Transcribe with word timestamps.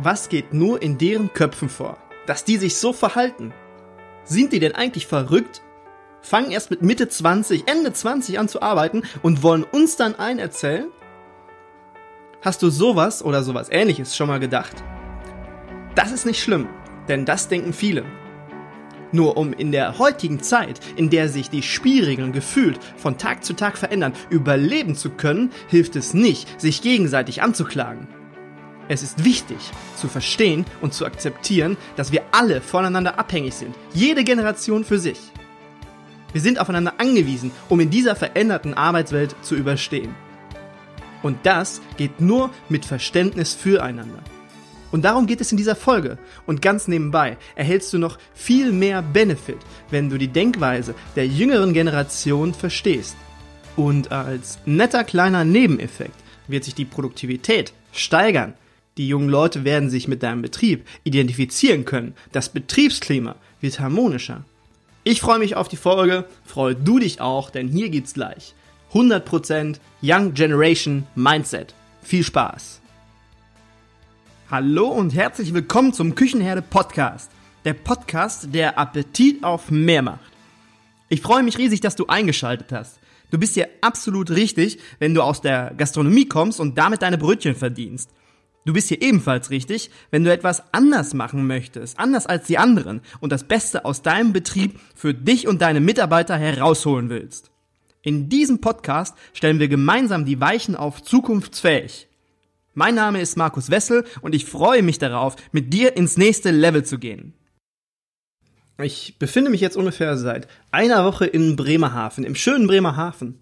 Was 0.00 0.28
geht 0.28 0.54
nur 0.54 0.80
in 0.80 0.96
deren 0.96 1.32
Köpfen 1.32 1.68
vor, 1.68 1.98
dass 2.28 2.44
die 2.44 2.56
sich 2.56 2.76
so 2.76 2.92
verhalten? 2.92 3.52
Sind 4.22 4.52
die 4.52 4.60
denn 4.60 4.76
eigentlich 4.76 5.08
verrückt? 5.08 5.60
Fangen 6.20 6.52
erst 6.52 6.70
mit 6.70 6.82
Mitte 6.82 7.08
20, 7.08 7.66
Ende 7.66 7.92
20 7.92 8.38
an 8.38 8.48
zu 8.48 8.62
arbeiten 8.62 9.02
und 9.22 9.42
wollen 9.42 9.64
uns 9.64 9.96
dann 9.96 10.14
ein 10.14 10.38
erzählen? 10.38 10.86
Hast 12.42 12.62
du 12.62 12.70
sowas 12.70 13.24
oder 13.24 13.42
sowas 13.42 13.70
ähnliches 13.72 14.16
schon 14.16 14.28
mal 14.28 14.38
gedacht? 14.38 14.84
Das 15.96 16.12
ist 16.12 16.26
nicht 16.26 16.40
schlimm, 16.40 16.68
denn 17.08 17.24
das 17.24 17.48
denken 17.48 17.72
viele. 17.72 18.04
Nur 19.10 19.36
um 19.36 19.52
in 19.52 19.72
der 19.72 19.98
heutigen 19.98 20.40
Zeit, 20.40 20.78
in 20.94 21.10
der 21.10 21.28
sich 21.28 21.50
die 21.50 21.62
Spielregeln 21.62 22.30
gefühlt 22.30 22.78
von 22.96 23.18
Tag 23.18 23.42
zu 23.42 23.54
Tag 23.54 23.76
verändern, 23.76 24.12
überleben 24.30 24.94
zu 24.94 25.10
können, 25.10 25.50
hilft 25.66 25.96
es 25.96 26.14
nicht, 26.14 26.60
sich 26.60 26.82
gegenseitig 26.82 27.42
anzuklagen. 27.42 28.06
Es 28.88 29.02
ist 29.02 29.22
wichtig 29.22 29.58
zu 29.96 30.08
verstehen 30.08 30.64
und 30.80 30.94
zu 30.94 31.04
akzeptieren, 31.04 31.76
dass 31.96 32.10
wir 32.10 32.22
alle 32.32 32.62
voneinander 32.62 33.18
abhängig 33.18 33.54
sind, 33.54 33.76
jede 33.92 34.24
Generation 34.24 34.82
für 34.82 34.98
sich. 34.98 35.18
Wir 36.32 36.40
sind 36.40 36.58
aufeinander 36.58 36.94
angewiesen, 36.98 37.50
um 37.68 37.80
in 37.80 37.90
dieser 37.90 38.16
veränderten 38.16 38.74
Arbeitswelt 38.74 39.36
zu 39.42 39.54
überstehen. 39.56 40.14
Und 41.22 41.38
das 41.44 41.82
geht 41.96 42.20
nur 42.20 42.50
mit 42.68 42.84
Verständnis 42.84 43.54
füreinander. 43.54 44.22
Und 44.90 45.04
darum 45.04 45.26
geht 45.26 45.42
es 45.42 45.50
in 45.52 45.58
dieser 45.58 45.76
Folge. 45.76 46.16
Und 46.46 46.62
ganz 46.62 46.88
nebenbei 46.88 47.36
erhältst 47.56 47.92
du 47.92 47.98
noch 47.98 48.18
viel 48.32 48.72
mehr 48.72 49.02
Benefit, 49.02 49.58
wenn 49.90 50.08
du 50.08 50.16
die 50.16 50.28
Denkweise 50.28 50.94
der 51.14 51.26
jüngeren 51.26 51.74
Generation 51.74 52.54
verstehst. 52.54 53.16
Und 53.76 54.12
als 54.12 54.58
netter 54.64 55.04
kleiner 55.04 55.44
Nebeneffekt 55.44 56.16
wird 56.46 56.64
sich 56.64 56.74
die 56.74 56.86
Produktivität 56.86 57.74
steigern. 57.92 58.54
Die 58.98 59.06
jungen 59.06 59.28
Leute 59.28 59.62
werden 59.62 59.90
sich 59.90 60.08
mit 60.08 60.24
deinem 60.24 60.42
Betrieb 60.42 60.84
identifizieren 61.04 61.84
können. 61.84 62.14
Das 62.32 62.48
Betriebsklima 62.48 63.36
wird 63.60 63.78
harmonischer. 63.78 64.44
Ich 65.04 65.20
freue 65.20 65.38
mich 65.38 65.54
auf 65.54 65.68
die 65.68 65.76
Folge, 65.76 66.24
freue 66.44 66.74
du 66.74 66.98
dich 66.98 67.20
auch, 67.20 67.50
denn 67.50 67.68
hier 67.68 67.90
geht's 67.90 68.14
gleich. 68.14 68.54
100% 68.92 69.76
Young 70.02 70.34
Generation 70.34 71.06
Mindset. 71.14 71.74
Viel 72.02 72.24
Spaß! 72.24 72.80
Hallo 74.50 74.88
und 74.88 75.14
herzlich 75.14 75.54
willkommen 75.54 75.92
zum 75.92 76.16
Küchenherde 76.16 76.62
Podcast. 76.62 77.30
Der 77.64 77.74
Podcast, 77.74 78.52
der 78.52 78.80
Appetit 78.80 79.44
auf 79.44 79.70
mehr 79.70 80.02
macht. 80.02 80.32
Ich 81.08 81.20
freue 81.20 81.44
mich 81.44 81.56
riesig, 81.56 81.80
dass 81.80 81.94
du 81.94 82.08
eingeschaltet 82.08 82.72
hast. 82.72 82.98
Du 83.30 83.38
bist 83.38 83.54
hier 83.54 83.68
absolut 83.80 84.30
richtig, 84.30 84.80
wenn 84.98 85.14
du 85.14 85.22
aus 85.22 85.40
der 85.40 85.72
Gastronomie 85.76 86.26
kommst 86.26 86.58
und 86.58 86.76
damit 86.76 87.02
deine 87.02 87.18
Brötchen 87.18 87.54
verdienst. 87.54 88.10
Du 88.68 88.74
bist 88.74 88.88
hier 88.88 89.00
ebenfalls 89.00 89.48
richtig, 89.48 89.88
wenn 90.10 90.24
du 90.24 90.30
etwas 90.30 90.62
anders 90.74 91.14
machen 91.14 91.46
möchtest, 91.46 91.98
anders 91.98 92.26
als 92.26 92.48
die 92.48 92.58
anderen 92.58 93.00
und 93.18 93.32
das 93.32 93.44
Beste 93.44 93.86
aus 93.86 94.02
deinem 94.02 94.34
Betrieb 94.34 94.78
für 94.94 95.14
dich 95.14 95.48
und 95.48 95.62
deine 95.62 95.80
Mitarbeiter 95.80 96.36
herausholen 96.36 97.08
willst. 97.08 97.50
In 98.02 98.28
diesem 98.28 98.60
Podcast 98.60 99.16
stellen 99.32 99.58
wir 99.58 99.68
gemeinsam 99.68 100.26
die 100.26 100.38
Weichen 100.42 100.76
auf 100.76 101.02
zukunftsfähig. 101.02 102.08
Mein 102.74 102.94
Name 102.94 103.22
ist 103.22 103.38
Markus 103.38 103.70
Wessel 103.70 104.04
und 104.20 104.34
ich 104.34 104.44
freue 104.44 104.82
mich 104.82 104.98
darauf, 104.98 105.36
mit 105.50 105.72
dir 105.72 105.96
ins 105.96 106.18
nächste 106.18 106.50
Level 106.50 106.84
zu 106.84 106.98
gehen. 106.98 107.32
Ich 108.82 109.18
befinde 109.18 109.50
mich 109.50 109.62
jetzt 109.62 109.78
ungefähr 109.78 110.18
seit 110.18 110.46
einer 110.72 111.06
Woche 111.06 111.24
in 111.24 111.56
Bremerhaven, 111.56 112.22
im 112.22 112.34
schönen 112.34 112.66
Bremerhaven. 112.66 113.40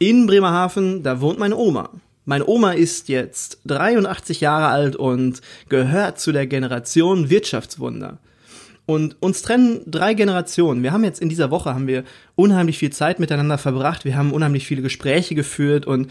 In 0.00 0.26
Bremerhaven, 0.26 1.04
da 1.04 1.20
wohnt 1.20 1.38
meine 1.38 1.56
Oma. 1.56 1.90
Meine 2.30 2.46
Oma 2.46 2.74
ist 2.74 3.08
jetzt 3.08 3.58
83 3.66 4.40
Jahre 4.40 4.68
alt 4.68 4.94
und 4.94 5.40
gehört 5.68 6.20
zu 6.20 6.30
der 6.30 6.46
Generation 6.46 7.28
Wirtschaftswunder. 7.28 8.18
Und 8.86 9.16
uns 9.18 9.42
trennen 9.42 9.80
drei 9.84 10.14
Generationen. 10.14 10.84
Wir 10.84 10.92
haben 10.92 11.02
jetzt 11.02 11.20
in 11.20 11.28
dieser 11.28 11.50
Woche 11.50 11.74
haben 11.74 11.88
wir 11.88 12.04
unheimlich 12.36 12.78
viel 12.78 12.90
Zeit 12.90 13.18
miteinander 13.18 13.58
verbracht. 13.58 14.04
Wir 14.04 14.16
haben 14.16 14.30
unheimlich 14.30 14.64
viele 14.64 14.80
Gespräche 14.80 15.34
geführt 15.34 15.86
und 15.86 16.08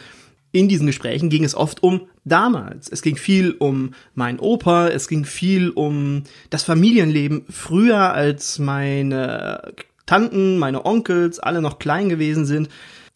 in 0.52 0.68
diesen 0.68 0.88
Gesprächen 0.88 1.30
ging 1.30 1.46
es 1.46 1.56
oft 1.56 1.84
um 1.84 2.02
damals. 2.26 2.90
Es 2.90 3.02
ging 3.02 3.16
viel 3.16 3.52
um 3.52 3.94
meinen 4.14 4.40
Opa, 4.40 4.90
es 4.90 5.08
ging 5.08 5.24
viel 5.24 5.70
um 5.70 6.24
das 6.50 6.64
Familienleben 6.64 7.46
früher, 7.50 8.12
als 8.12 8.60
meine 8.60 9.72
Tanten, 10.06 10.58
meine 10.58 10.86
Onkels 10.86 11.40
alle 11.40 11.62
noch 11.62 11.80
klein 11.80 12.10
gewesen 12.10 12.46
sind 12.46 12.68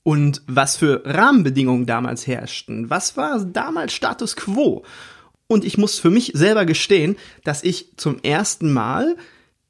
und 0.04 0.42
was 0.48 0.76
für 0.78 1.02
Rahmenbedingungen 1.06 1.86
damals 1.86 2.28
herrschten. 2.28 2.90
Was 2.90 3.18
war 3.18 3.44
damals 3.44 3.94
Status 3.94 4.36
quo? 4.36 4.84
Und 5.48 5.66
ich 5.66 5.78
muss 5.78 6.00
für 6.00 6.10
mich 6.10 6.32
selber 6.36 6.66
gestehen, 6.66 7.16
dass 7.44 7.64
ich 7.64 7.96
zum 7.98 8.20
ersten 8.22 8.72
Mal 8.72 9.16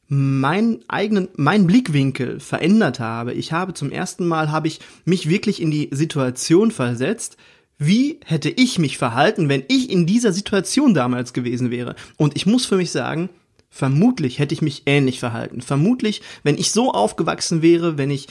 meinen 0.08 0.84
eigenen, 0.88 1.30
meinen 1.36 1.68
Blickwinkel 1.68 2.40
verändert 2.40 3.00
habe. 3.00 3.34
Ich 3.34 3.52
habe 3.52 3.74
zum 3.74 3.92
ersten 3.92 4.28
Mal, 4.28 4.52
habe 4.52 4.68
ich 4.68 4.80
mich 5.06 5.30
wirklich 5.30 5.62
in 5.62 5.72
die 5.72 5.90
Situation 5.92 6.72
versetzt, 6.72 7.38
wie 7.78 8.20
hätte 8.26 8.50
ich 8.50 8.80
mich 8.80 8.98
verhalten, 8.98 9.50
wenn 9.50 9.64
ich 9.68 9.90
in 9.90 10.06
dieser 10.06 10.32
Situation 10.32 10.94
damals 10.94 11.34
gewesen 11.34 11.72
wäre? 11.72 11.96
Und 12.18 12.36
ich 12.36 12.46
muss 12.46 12.66
für 12.66 12.78
mich 12.78 12.92
sagen, 12.92 13.30
vermutlich 13.70 14.38
hätte 14.38 14.54
ich 14.54 14.62
mich 14.62 14.84
ähnlich 14.86 15.20
verhalten. 15.20 15.62
Vermutlich, 15.62 16.22
wenn 16.44 16.58
ich 16.58 16.72
so 16.72 16.92
aufgewachsen 16.92 17.62
wäre, 17.62 17.98
wenn 17.98 18.12
ich, 18.12 18.28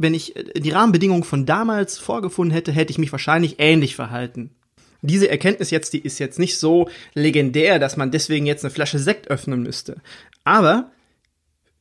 wenn 0.00 0.14
ich 0.14 0.34
äh, 0.36 0.60
die 0.60 0.70
Rahmenbedingungen 0.70 1.24
von 1.24 1.46
damals 1.46 1.98
vorgefunden 1.98 2.52
hätte, 2.52 2.72
hätte 2.72 2.90
ich 2.90 2.98
mich 2.98 3.12
wahrscheinlich 3.12 3.56
ähnlich 3.58 3.94
verhalten. 3.94 4.50
Diese 5.02 5.30
Erkenntnis 5.30 5.70
jetzt, 5.70 5.92
die 5.92 6.00
ist 6.00 6.18
jetzt 6.18 6.38
nicht 6.38 6.58
so 6.58 6.88
legendär, 7.14 7.78
dass 7.78 7.96
man 7.96 8.10
deswegen 8.10 8.46
jetzt 8.46 8.64
eine 8.64 8.72
Flasche 8.72 8.98
Sekt 8.98 9.28
öffnen 9.30 9.62
müsste. 9.62 9.96
Aber 10.44 10.90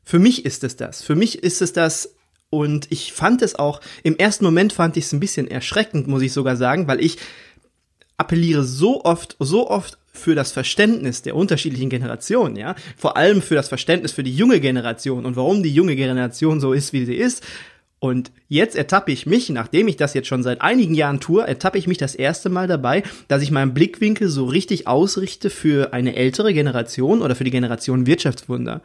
für 0.03 0.19
mich 0.19 0.45
ist 0.45 0.63
es 0.63 0.75
das. 0.75 1.01
Für 1.01 1.15
mich 1.15 1.43
ist 1.43 1.61
es 1.61 1.73
das, 1.73 2.15
und 2.49 2.87
ich 2.89 3.13
fand 3.13 3.41
es 3.41 3.55
auch, 3.55 3.81
im 4.03 4.17
ersten 4.17 4.45
Moment 4.45 4.73
fand 4.73 4.97
ich 4.97 5.05
es 5.05 5.13
ein 5.13 5.19
bisschen 5.19 5.49
erschreckend, 5.49 6.07
muss 6.07 6.21
ich 6.21 6.33
sogar 6.33 6.55
sagen, 6.55 6.87
weil 6.87 7.03
ich 7.03 7.17
appelliere 8.17 8.63
so 8.63 9.03
oft, 9.03 9.35
so 9.39 9.69
oft 9.69 9.97
für 10.11 10.35
das 10.35 10.51
Verständnis 10.51 11.21
der 11.21 11.35
unterschiedlichen 11.35 11.89
Generationen, 11.89 12.55
ja, 12.55 12.75
vor 12.97 13.17
allem 13.17 13.41
für 13.41 13.55
das 13.55 13.69
Verständnis 13.69 14.11
für 14.11 14.23
die 14.23 14.35
junge 14.35 14.59
Generation 14.59 15.25
und 15.25 15.35
warum 15.35 15.61
die 15.63 15.73
junge 15.73 15.95
Generation 15.95 16.59
so 16.59 16.73
ist, 16.73 16.91
wie 16.91 17.05
sie 17.05 17.15
ist. 17.15 17.43
Und 17.99 18.31
jetzt 18.47 18.77
ertappe 18.77 19.11
ich 19.11 19.25
mich, 19.25 19.49
nachdem 19.49 19.89
ich 19.89 19.97
das 19.97 20.13
jetzt 20.13 20.27
schon 20.27 20.41
seit 20.41 20.61
einigen 20.61 20.95
Jahren 20.95 21.19
tue, 21.19 21.45
ertappe 21.45 21.77
ich 21.77 21.85
mich 21.85 21.97
das 21.97 22.15
erste 22.15 22.49
Mal 22.49 22.67
dabei, 22.67 23.03
dass 23.27 23.43
ich 23.43 23.51
meinen 23.51 23.73
Blickwinkel 23.73 24.29
so 24.29 24.45
richtig 24.45 24.87
ausrichte 24.87 25.49
für 25.49 25.91
eine 25.91 26.15
ältere 26.15 26.53
Generation 26.53 27.21
oder 27.21 27.35
für 27.35 27.43
die 27.43 27.51
Generation 27.51 28.07
Wirtschaftswunder. 28.07 28.81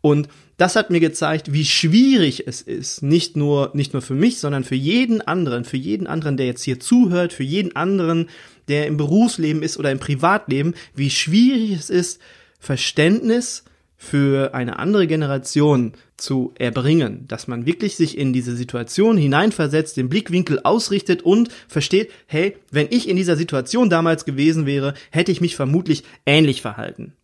Und 0.00 0.28
das 0.56 0.76
hat 0.76 0.90
mir 0.90 1.00
gezeigt, 1.00 1.52
wie 1.52 1.64
schwierig 1.66 2.46
es 2.46 2.62
ist, 2.62 3.02
nicht 3.02 3.36
nur, 3.36 3.72
nicht 3.74 3.92
nur 3.92 4.00
für 4.00 4.14
mich, 4.14 4.38
sondern 4.38 4.64
für 4.64 4.74
jeden 4.74 5.20
anderen, 5.20 5.64
für 5.64 5.76
jeden 5.76 6.06
anderen, 6.06 6.38
der 6.38 6.46
jetzt 6.46 6.62
hier 6.62 6.80
zuhört, 6.80 7.34
für 7.34 7.42
jeden 7.42 7.76
anderen, 7.76 8.30
der 8.68 8.86
im 8.86 8.96
Berufsleben 8.96 9.62
ist 9.62 9.76
oder 9.76 9.90
im 9.90 9.98
Privatleben, 9.98 10.74
wie 10.94 11.10
schwierig 11.10 11.72
es 11.72 11.90
ist, 11.90 12.20
Verständnis 12.58 13.64
für 13.96 14.54
eine 14.54 14.78
andere 14.78 15.06
Generation 15.06 15.92
zu 16.16 16.52
erbringen, 16.58 17.24
dass 17.28 17.48
man 17.48 17.66
wirklich 17.66 17.96
sich 17.96 18.18
in 18.18 18.32
diese 18.32 18.54
Situation 18.54 19.16
hineinversetzt, 19.16 19.96
den 19.96 20.08
Blickwinkel 20.08 20.60
ausrichtet 20.64 21.22
und 21.22 21.50
versteht, 21.68 22.10
hey, 22.26 22.56
wenn 22.70 22.88
ich 22.90 23.08
in 23.08 23.16
dieser 23.16 23.36
Situation 23.36 23.88
damals 23.88 24.24
gewesen 24.24 24.66
wäre, 24.66 24.94
hätte 25.10 25.32
ich 25.32 25.40
mich 25.40 25.56
vermutlich 25.56 26.04
ähnlich 26.26 26.60
verhalten. 26.62 27.14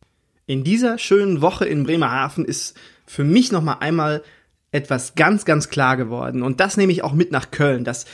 In 0.47 0.65
dieser 0.65 0.99
schönen 0.99 1.41
Woche 1.41 1.66
in 1.66 1.84
Bremerhaven 1.84 2.44
ist 2.44 2.77
für 3.06 3.25
mich 3.25 3.53
noch 3.53 3.62
mal 3.62 3.78
einmal 3.81 4.22
etwas 4.72 5.15
ganz, 5.15 5.44
ganz 5.44 5.69
klar 5.69 5.97
geworden. 5.97 6.43
Und 6.43 6.60
das 6.60 6.77
nehme 6.77 6.93
ich 6.93 7.04
auch 7.04 7.12
mit 7.12 7.31
nach 7.31 7.50
Köln, 7.50 7.84
dass 7.84 8.06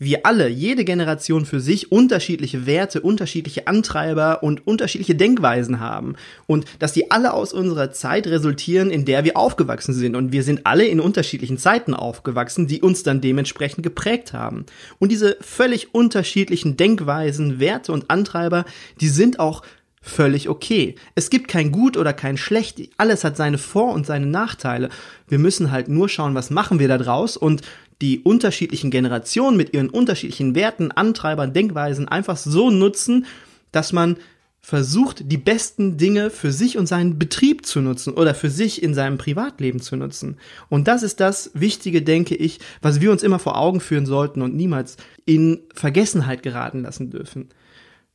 wir 0.00 0.24
alle, 0.24 0.48
jede 0.48 0.84
Generation 0.84 1.44
für 1.44 1.60
sich 1.60 1.92
unterschiedliche 1.92 2.66
Werte, 2.66 3.02
unterschiedliche 3.02 3.66
Antreiber 3.68 4.42
und 4.42 4.66
unterschiedliche 4.66 5.14
Denkweisen 5.14 5.78
haben. 5.78 6.16
Und 6.46 6.64
dass 6.78 6.94
die 6.94 7.10
alle 7.10 7.34
aus 7.34 7.52
unserer 7.52 7.92
Zeit 7.92 8.26
resultieren, 8.26 8.90
in 8.90 9.04
der 9.04 9.24
wir 9.24 9.36
aufgewachsen 9.36 9.92
sind. 9.92 10.16
Und 10.16 10.32
wir 10.32 10.42
sind 10.42 10.66
alle 10.66 10.86
in 10.86 11.00
unterschiedlichen 11.00 11.58
Zeiten 11.58 11.92
aufgewachsen, 11.92 12.66
die 12.66 12.80
uns 12.80 13.02
dann 13.02 13.20
dementsprechend 13.20 13.84
geprägt 13.84 14.32
haben. 14.32 14.64
Und 14.98 15.12
diese 15.12 15.36
völlig 15.42 15.94
unterschiedlichen 15.94 16.78
Denkweisen, 16.78 17.60
Werte 17.60 17.92
und 17.92 18.10
Antreiber, 18.10 18.64
die 19.02 19.08
sind 19.08 19.38
auch 19.38 19.62
völlig 20.00 20.48
okay. 20.48 20.94
Es 21.14 21.28
gibt 21.28 21.48
kein 21.48 21.72
Gut 21.72 21.98
oder 21.98 22.14
kein 22.14 22.38
Schlecht. 22.38 22.80
Alles 22.96 23.22
hat 23.22 23.36
seine 23.36 23.58
Vor- 23.58 23.92
und 23.92 24.06
seine 24.06 24.24
Nachteile. 24.24 24.88
Wir 25.28 25.38
müssen 25.38 25.70
halt 25.70 25.88
nur 25.88 26.08
schauen, 26.08 26.34
was 26.34 26.48
machen 26.48 26.78
wir 26.78 26.88
da 26.88 26.96
draus 26.96 27.36
und 27.36 27.60
die 28.00 28.20
unterschiedlichen 28.20 28.90
Generationen 28.90 29.56
mit 29.56 29.74
ihren 29.74 29.90
unterschiedlichen 29.90 30.54
Werten, 30.54 30.90
Antreibern, 30.90 31.52
Denkweisen 31.52 32.08
einfach 32.08 32.36
so 32.36 32.70
nutzen, 32.70 33.26
dass 33.72 33.92
man 33.92 34.16
versucht, 34.62 35.30
die 35.32 35.38
besten 35.38 35.96
Dinge 35.96 36.28
für 36.30 36.52
sich 36.52 36.76
und 36.76 36.86
seinen 36.86 37.18
Betrieb 37.18 37.64
zu 37.64 37.80
nutzen 37.80 38.12
oder 38.12 38.34
für 38.34 38.50
sich 38.50 38.82
in 38.82 38.94
seinem 38.94 39.16
Privatleben 39.16 39.80
zu 39.80 39.96
nutzen. 39.96 40.36
Und 40.68 40.86
das 40.86 41.02
ist 41.02 41.18
das 41.18 41.50
Wichtige, 41.54 42.02
denke 42.02 42.34
ich, 42.34 42.60
was 42.82 43.00
wir 43.00 43.10
uns 43.10 43.22
immer 43.22 43.38
vor 43.38 43.58
Augen 43.58 43.80
führen 43.80 44.06
sollten 44.06 44.42
und 44.42 44.54
niemals 44.54 44.96
in 45.24 45.60
Vergessenheit 45.74 46.42
geraten 46.42 46.82
lassen 46.82 47.10
dürfen. 47.10 47.48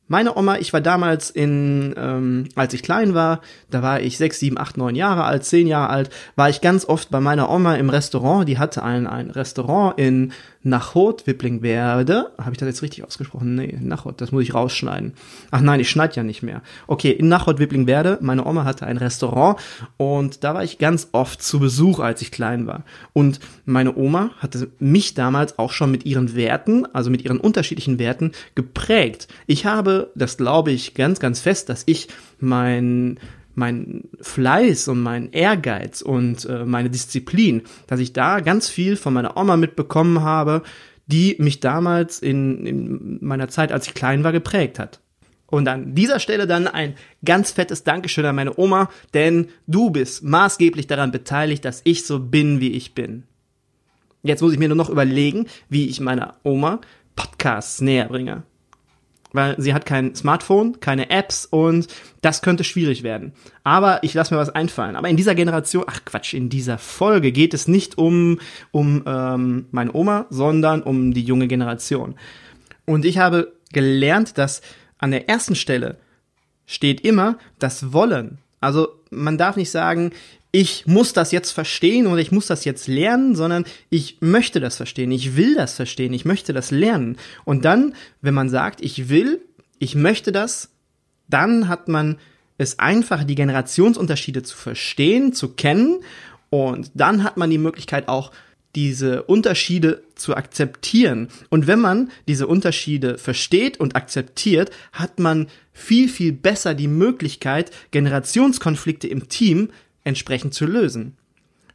Meine 0.08 0.36
Oma, 0.36 0.58
ich 0.58 0.72
war 0.72 0.80
damals 0.80 1.30
in, 1.30 1.94
ähm, 1.96 2.48
als 2.54 2.72
ich 2.74 2.82
klein 2.82 3.14
war, 3.14 3.40
da 3.70 3.82
war 3.82 4.00
ich 4.00 4.16
sechs, 4.16 4.38
sieben, 4.38 4.56
acht, 4.56 4.76
neun 4.76 4.94
Jahre 4.94 5.24
alt, 5.24 5.44
zehn 5.44 5.66
Jahre 5.66 5.90
alt, 5.90 6.10
war 6.36 6.48
ich 6.48 6.60
ganz 6.60 6.84
oft 6.84 7.10
bei 7.10 7.18
meiner 7.18 7.50
Oma 7.50 7.74
im 7.74 7.90
Restaurant. 7.90 8.48
Die 8.48 8.58
hatte 8.58 8.84
ein, 8.84 9.08
ein 9.08 9.30
Restaurant 9.30 9.98
in 9.98 10.32
Nachot, 10.66 11.26
Wipplingwerde. 11.26 12.32
Habe 12.38 12.52
ich 12.52 12.58
das 12.58 12.66
jetzt 12.66 12.82
richtig 12.82 13.04
ausgesprochen? 13.04 13.54
Nee, 13.54 13.78
Nachot, 13.80 14.20
das 14.20 14.32
muss 14.32 14.42
ich 14.42 14.52
rausschneiden. 14.52 15.14
Ach 15.50 15.60
nein, 15.60 15.80
ich 15.80 15.88
schneide 15.88 16.16
ja 16.16 16.22
nicht 16.22 16.42
mehr. 16.42 16.62
Okay, 16.86 17.12
in 17.12 17.28
Nachot, 17.28 17.58
Wipplingwerde, 17.58 18.18
meine 18.20 18.44
Oma 18.44 18.64
hatte 18.64 18.86
ein 18.86 18.96
Restaurant 18.96 19.58
und 19.96 20.42
da 20.44 20.54
war 20.54 20.64
ich 20.64 20.78
ganz 20.78 21.08
oft 21.12 21.40
zu 21.40 21.60
Besuch, 21.60 22.00
als 22.00 22.20
ich 22.20 22.32
klein 22.32 22.66
war. 22.66 22.84
Und 23.12 23.40
meine 23.64 23.96
Oma 23.96 24.30
hatte 24.38 24.68
mich 24.78 25.14
damals 25.14 25.58
auch 25.58 25.72
schon 25.72 25.90
mit 25.90 26.04
ihren 26.04 26.34
Werten, 26.34 26.84
also 26.92 27.10
mit 27.10 27.22
ihren 27.24 27.38
unterschiedlichen 27.38 27.98
Werten 27.98 28.32
geprägt. 28.54 29.28
Ich 29.46 29.66
habe, 29.66 30.10
das 30.14 30.36
glaube 30.36 30.72
ich 30.72 30.94
ganz, 30.94 31.20
ganz 31.20 31.40
fest, 31.40 31.68
dass 31.68 31.84
ich 31.86 32.08
mein 32.40 33.18
mein 33.56 34.04
Fleiß 34.20 34.88
und 34.88 35.02
mein 35.02 35.32
Ehrgeiz 35.32 36.02
und 36.02 36.44
äh, 36.44 36.64
meine 36.64 36.90
Disziplin, 36.90 37.62
dass 37.86 38.00
ich 38.00 38.12
da 38.12 38.40
ganz 38.40 38.68
viel 38.68 38.96
von 38.96 39.14
meiner 39.14 39.36
Oma 39.36 39.56
mitbekommen 39.56 40.22
habe, 40.22 40.62
die 41.06 41.36
mich 41.38 41.60
damals 41.60 42.20
in, 42.20 42.66
in 42.66 43.18
meiner 43.20 43.48
Zeit, 43.48 43.72
als 43.72 43.86
ich 43.86 43.94
klein 43.94 44.24
war, 44.24 44.32
geprägt 44.32 44.78
hat. 44.78 45.00
Und 45.46 45.68
an 45.68 45.94
dieser 45.94 46.18
Stelle 46.18 46.46
dann 46.46 46.66
ein 46.66 46.94
ganz 47.24 47.52
fettes 47.52 47.84
Dankeschön 47.84 48.26
an 48.26 48.36
meine 48.36 48.58
Oma, 48.58 48.90
denn 49.14 49.48
du 49.66 49.90
bist 49.90 50.24
maßgeblich 50.24 50.86
daran 50.86 51.12
beteiligt, 51.12 51.64
dass 51.64 51.82
ich 51.84 52.04
so 52.04 52.18
bin, 52.18 52.60
wie 52.60 52.72
ich 52.72 52.94
bin. 52.94 53.22
Jetzt 54.22 54.42
muss 54.42 54.52
ich 54.52 54.58
mir 54.58 54.68
nur 54.68 54.76
noch 54.76 54.90
überlegen, 54.90 55.46
wie 55.68 55.86
ich 55.86 56.00
meiner 56.00 56.34
Oma 56.42 56.80
Podcasts 57.14 57.80
näher 57.80 58.08
bringe 58.08 58.42
weil 59.32 59.54
sie 59.60 59.74
hat 59.74 59.86
kein 59.86 60.14
Smartphone, 60.14 60.80
keine 60.80 61.10
Apps 61.10 61.46
und 61.46 61.88
das 62.22 62.42
könnte 62.42 62.64
schwierig 62.64 63.02
werden. 63.02 63.32
Aber 63.64 64.02
ich 64.02 64.14
lasse 64.14 64.34
mir 64.34 64.40
was 64.40 64.50
einfallen. 64.50 64.96
Aber 64.96 65.08
in 65.08 65.16
dieser 65.16 65.34
Generation, 65.34 65.84
ach 65.86 66.04
Quatsch, 66.04 66.34
in 66.34 66.48
dieser 66.48 66.78
Folge 66.78 67.32
geht 67.32 67.54
es 67.54 67.68
nicht 67.68 67.98
um, 67.98 68.38
um 68.70 69.02
ähm, 69.06 69.66
meine 69.70 69.94
Oma, 69.94 70.26
sondern 70.30 70.82
um 70.82 71.12
die 71.12 71.24
junge 71.24 71.48
Generation. 71.48 72.14
Und 72.84 73.04
ich 73.04 73.18
habe 73.18 73.52
gelernt, 73.72 74.38
dass 74.38 74.62
an 74.98 75.10
der 75.10 75.28
ersten 75.28 75.54
Stelle 75.54 75.98
steht 76.66 77.02
immer 77.02 77.38
das 77.58 77.92
Wollen. 77.92 78.38
Also 78.60 78.88
man 79.10 79.38
darf 79.38 79.56
nicht 79.56 79.70
sagen, 79.70 80.12
ich 80.58 80.86
muss 80.86 81.12
das 81.12 81.32
jetzt 81.32 81.50
verstehen 81.50 82.06
oder 82.06 82.22
ich 82.22 82.32
muss 82.32 82.46
das 82.46 82.64
jetzt 82.64 82.88
lernen, 82.88 83.36
sondern 83.36 83.66
ich 83.90 84.16
möchte 84.20 84.58
das 84.58 84.78
verstehen, 84.78 85.10
ich 85.12 85.36
will 85.36 85.54
das 85.54 85.74
verstehen, 85.74 86.14
ich 86.14 86.24
möchte 86.24 86.54
das 86.54 86.70
lernen. 86.70 87.18
Und 87.44 87.66
dann, 87.66 87.94
wenn 88.22 88.32
man 88.32 88.48
sagt, 88.48 88.80
ich 88.80 89.10
will, 89.10 89.42
ich 89.78 89.94
möchte 89.94 90.32
das, 90.32 90.70
dann 91.28 91.68
hat 91.68 91.88
man 91.88 92.16
es 92.56 92.78
einfach, 92.78 93.24
die 93.24 93.34
Generationsunterschiede 93.34 94.44
zu 94.44 94.56
verstehen, 94.56 95.34
zu 95.34 95.50
kennen 95.50 95.98
und 96.48 96.90
dann 96.94 97.22
hat 97.22 97.36
man 97.36 97.50
die 97.50 97.58
Möglichkeit 97.58 98.08
auch, 98.08 98.32
diese 98.74 99.24
Unterschiede 99.24 100.02
zu 100.14 100.36
akzeptieren. 100.36 101.28
Und 101.48 101.66
wenn 101.66 101.80
man 101.80 102.10
diese 102.28 102.46
Unterschiede 102.46 103.16
versteht 103.16 103.80
und 103.80 103.96
akzeptiert, 103.96 104.70
hat 104.92 105.18
man 105.18 105.48
viel, 105.72 106.08
viel 106.08 106.32
besser 106.32 106.74
die 106.74 106.88
Möglichkeit, 106.88 107.70
Generationskonflikte 107.90 109.08
im 109.08 109.28
Team 109.28 109.70
entsprechend 110.06 110.54
zu 110.54 110.64
lösen. 110.64 111.16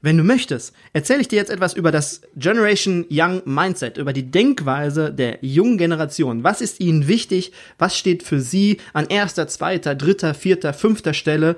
Wenn 0.04 0.18
du 0.18 0.24
möchtest, 0.24 0.74
erzähle 0.94 1.22
ich 1.22 1.28
dir 1.28 1.36
jetzt 1.36 1.52
etwas 1.52 1.76
über 1.76 1.92
das 1.92 2.22
Generation 2.36 3.06
Young 3.12 3.44
Mindset, 3.46 3.98
über 3.98 4.14
die 4.14 4.32
Denkweise 4.32 5.14
der 5.14 5.38
jungen 5.42 5.78
Generation. 5.78 6.44
Was 6.44 6.60
ist 6.60 6.80
ihnen 6.80 7.08
wichtig? 7.08 7.52
Was 7.78 7.96
steht 7.96 8.24
für 8.24 8.42
sie 8.42 8.80
an 8.94 9.06
erster, 9.08 9.48
zweiter, 9.48 9.94
dritter, 9.94 10.34
vierter, 10.34 10.74
fünfter 10.74 11.14
Stelle? 11.14 11.56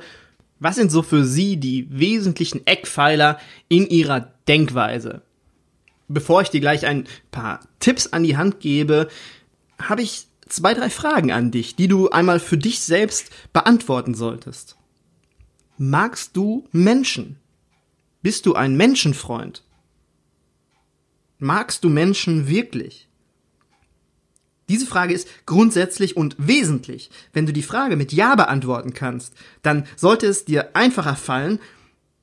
Was 0.60 0.75
sind 0.75 0.92
so 0.92 1.04
für 1.04 1.24
sie 1.24 1.56
die 1.56 1.88
wesentlichen 1.90 2.68
Eckpfeiler 2.68 3.40
in 3.70 3.88
ihrer 3.88 4.34
Denkweise? 4.50 5.22
Bevor 6.10 6.42
ich 6.42 6.50
dir 6.50 6.60
gleich 6.60 6.86
ein 6.86 7.06
paar 7.31 7.62
Tipps 7.80 8.08
an 8.08 8.24
die 8.24 8.36
Hand 8.36 8.60
gebe, 8.60 9.08
habe 9.80 10.02
ich 10.02 10.28
zwei, 10.50 10.74
drei 10.74 10.90
Fragen 10.90 11.31
an 11.31 11.52
dich, 11.52 11.78
die 11.78 11.88
du 11.88 12.10
einmal 12.10 12.42
für 12.42 12.58
dich 12.58 12.81
selbst 12.81 13.31
beantworten 13.54 14.16
solltest. 14.16 14.75
Magst 15.85 16.38
du 16.38 16.65
Menschen? 16.71 17.35
Bist 18.21 18.45
du 18.45 18.56
ein 18.56 18.77
Menschenfreund? 18.77 19.65
Magst 21.39 21.83
du 21.83 21.89
Menschen 21.89 22.47
wirklich? 22.47 23.09
Diese 24.69 24.85
Frage 24.85 25.13
ist 25.13 25.27
grundsätzlich 25.45 26.15
und 26.15 26.38
wesentlich. 26.38 27.09
Wenn 27.33 27.45
du 27.45 27.51
die 27.51 27.63
Frage 27.63 27.97
mit 27.97 28.13
Ja 28.13 28.35
beantworten 28.35 28.94
kannst, 28.94 29.33
dann 29.62 29.85
sollte 29.97 30.25
es 30.25 30.45
dir 30.45 30.74
einfacher 30.74 31.18
fallen, 31.18 31.59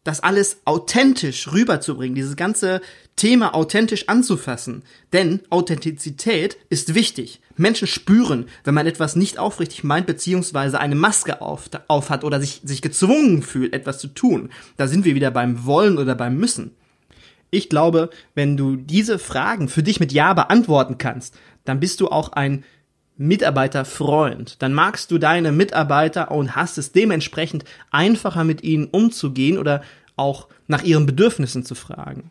das 0.05 0.21
alles 0.21 0.63
authentisch 0.65 1.53
rüberzubringen, 1.53 2.15
dieses 2.15 2.37
ganze 2.37 2.81
Thema 3.17 3.55
authentisch 3.55 4.09
anzufassen. 4.09 4.83
Denn 5.13 5.41
Authentizität 5.51 6.57
ist 6.71 6.95
wichtig. 6.95 7.41
Menschen 7.57 7.87
spüren, 7.87 8.47
wenn 8.65 8.75
man 8.75 8.87
etwas 8.87 9.15
nicht 9.15 9.39
aufrichtig 9.39 9.85
meint, 9.85 10.07
beziehungsweise 10.07 10.81
eine 10.81 10.95
Maske 10.95 11.43
auf, 11.43 11.69
auf 11.89 12.09
hat 12.09 12.25
oder 12.25 12.41
sich, 12.41 12.63
sich 12.65 12.81
gezwungen 12.81 13.43
fühlt, 13.43 13.75
etwas 13.75 13.99
zu 13.99 14.09
tun. 14.09 14.49
Da 14.79 14.89
sind 14.89 15.05
wir 15.05 15.15
wieder 15.15 15.31
beim 15.31 15.67
Wollen 15.67 15.99
oder 15.99 16.15
beim 16.15 16.37
Müssen. 16.37 16.71
Ich 17.51 17.69
glaube, 17.69 18.11
wenn 18.35 18.57
du 18.57 18.77
diese 18.77 19.19
Fragen 19.19 19.69
für 19.69 19.83
dich 19.83 20.01
mit 20.01 20.13
Ja 20.13 20.33
beantworten 20.33 20.97
kannst, 20.97 21.35
dann 21.65 21.81
bist 21.81 22.01
du 22.01 22.09
auch 22.09 22.33
ein 22.33 22.65
Mitarbeiterfreund. 23.21 24.63
Dann 24.63 24.73
magst 24.73 25.11
du 25.11 25.19
deine 25.19 25.53
Mitarbeiter 25.53 26.31
und 26.31 26.57
hast 26.57 26.79
es 26.79 26.93
dementsprechend 26.93 27.65
einfacher 27.91 28.45
mit 28.45 28.63
ihnen 28.63 28.87
umzugehen 28.87 29.59
oder 29.59 29.83
auch 30.17 30.49
nach 30.69 30.83
ihren 30.83 31.05
Bedürfnissen 31.05 31.63
zu 31.63 31.75
fragen. 31.75 32.31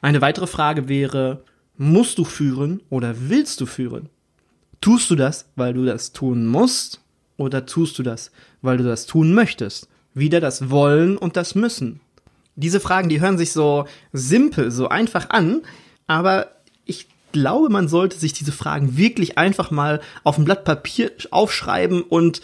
Eine 0.00 0.22
weitere 0.22 0.46
Frage 0.46 0.88
wäre, 0.88 1.44
musst 1.76 2.16
du 2.16 2.24
führen 2.24 2.80
oder 2.88 3.14
willst 3.28 3.60
du 3.60 3.66
führen? 3.66 4.08
Tust 4.80 5.10
du 5.10 5.14
das, 5.14 5.50
weil 5.56 5.74
du 5.74 5.84
das 5.84 6.12
tun 6.12 6.46
musst 6.46 7.02
oder 7.36 7.66
tust 7.66 7.98
du 7.98 8.02
das, 8.02 8.32
weil 8.62 8.78
du 8.78 8.84
das 8.84 9.04
tun 9.04 9.34
möchtest? 9.34 9.88
Wieder 10.14 10.40
das 10.40 10.70
Wollen 10.70 11.18
und 11.18 11.36
das 11.36 11.54
Müssen. 11.54 12.00
Diese 12.56 12.80
Fragen, 12.80 13.10
die 13.10 13.20
hören 13.20 13.36
sich 13.36 13.52
so 13.52 13.86
simpel, 14.14 14.70
so 14.70 14.88
einfach 14.88 15.28
an, 15.28 15.60
aber 16.06 16.48
ich 16.86 17.08
glaube, 17.32 17.68
man 17.68 17.88
sollte 17.88 18.18
sich 18.18 18.32
diese 18.32 18.52
Fragen 18.52 18.96
wirklich 18.96 19.38
einfach 19.38 19.70
mal 19.70 20.00
auf 20.24 20.38
ein 20.38 20.44
Blatt 20.44 20.64
Papier 20.64 21.10
aufschreiben 21.30 22.02
und 22.02 22.40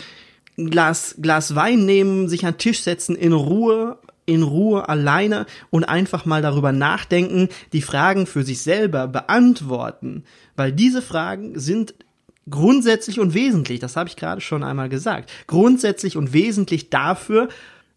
ein 0.59 0.71
Glas, 0.71 1.17
Glas 1.21 1.55
Wein 1.55 1.85
nehmen, 1.85 2.29
sich 2.29 2.45
an 2.45 2.55
den 2.55 2.59
Tisch 2.59 2.81
setzen, 2.81 3.17
in 3.17 3.33
Ruhe 3.33 3.99
in 4.29 4.43
Ruhe 4.43 4.91
alleine 4.91 5.47
und 5.71 5.85
einfach 5.85 6.27
mal 6.27 6.43
darüber 6.43 6.71
nachdenken, 6.71 7.49
die 7.73 7.81
Fragen 7.81 8.27
für 8.27 8.43
sich 8.43 8.61
selber 8.61 9.09
beantworten, 9.09 10.25
weil 10.55 10.71
diese 10.71 11.01
Fragen 11.01 11.59
sind 11.59 11.95
grundsätzlich 12.51 13.21
und 13.21 13.33
wesentlich, 13.33 13.81
das 13.81 13.97
habe 13.97 14.11
ich 14.11 14.17
gerade 14.17 14.43
schon 14.43 14.63
einmal 14.63 14.91
gesagt, 14.91 15.31
grundsätzlich 15.47 16.19
und 16.19 16.35
wesentlich 16.35 16.91
dafür, 16.91 17.49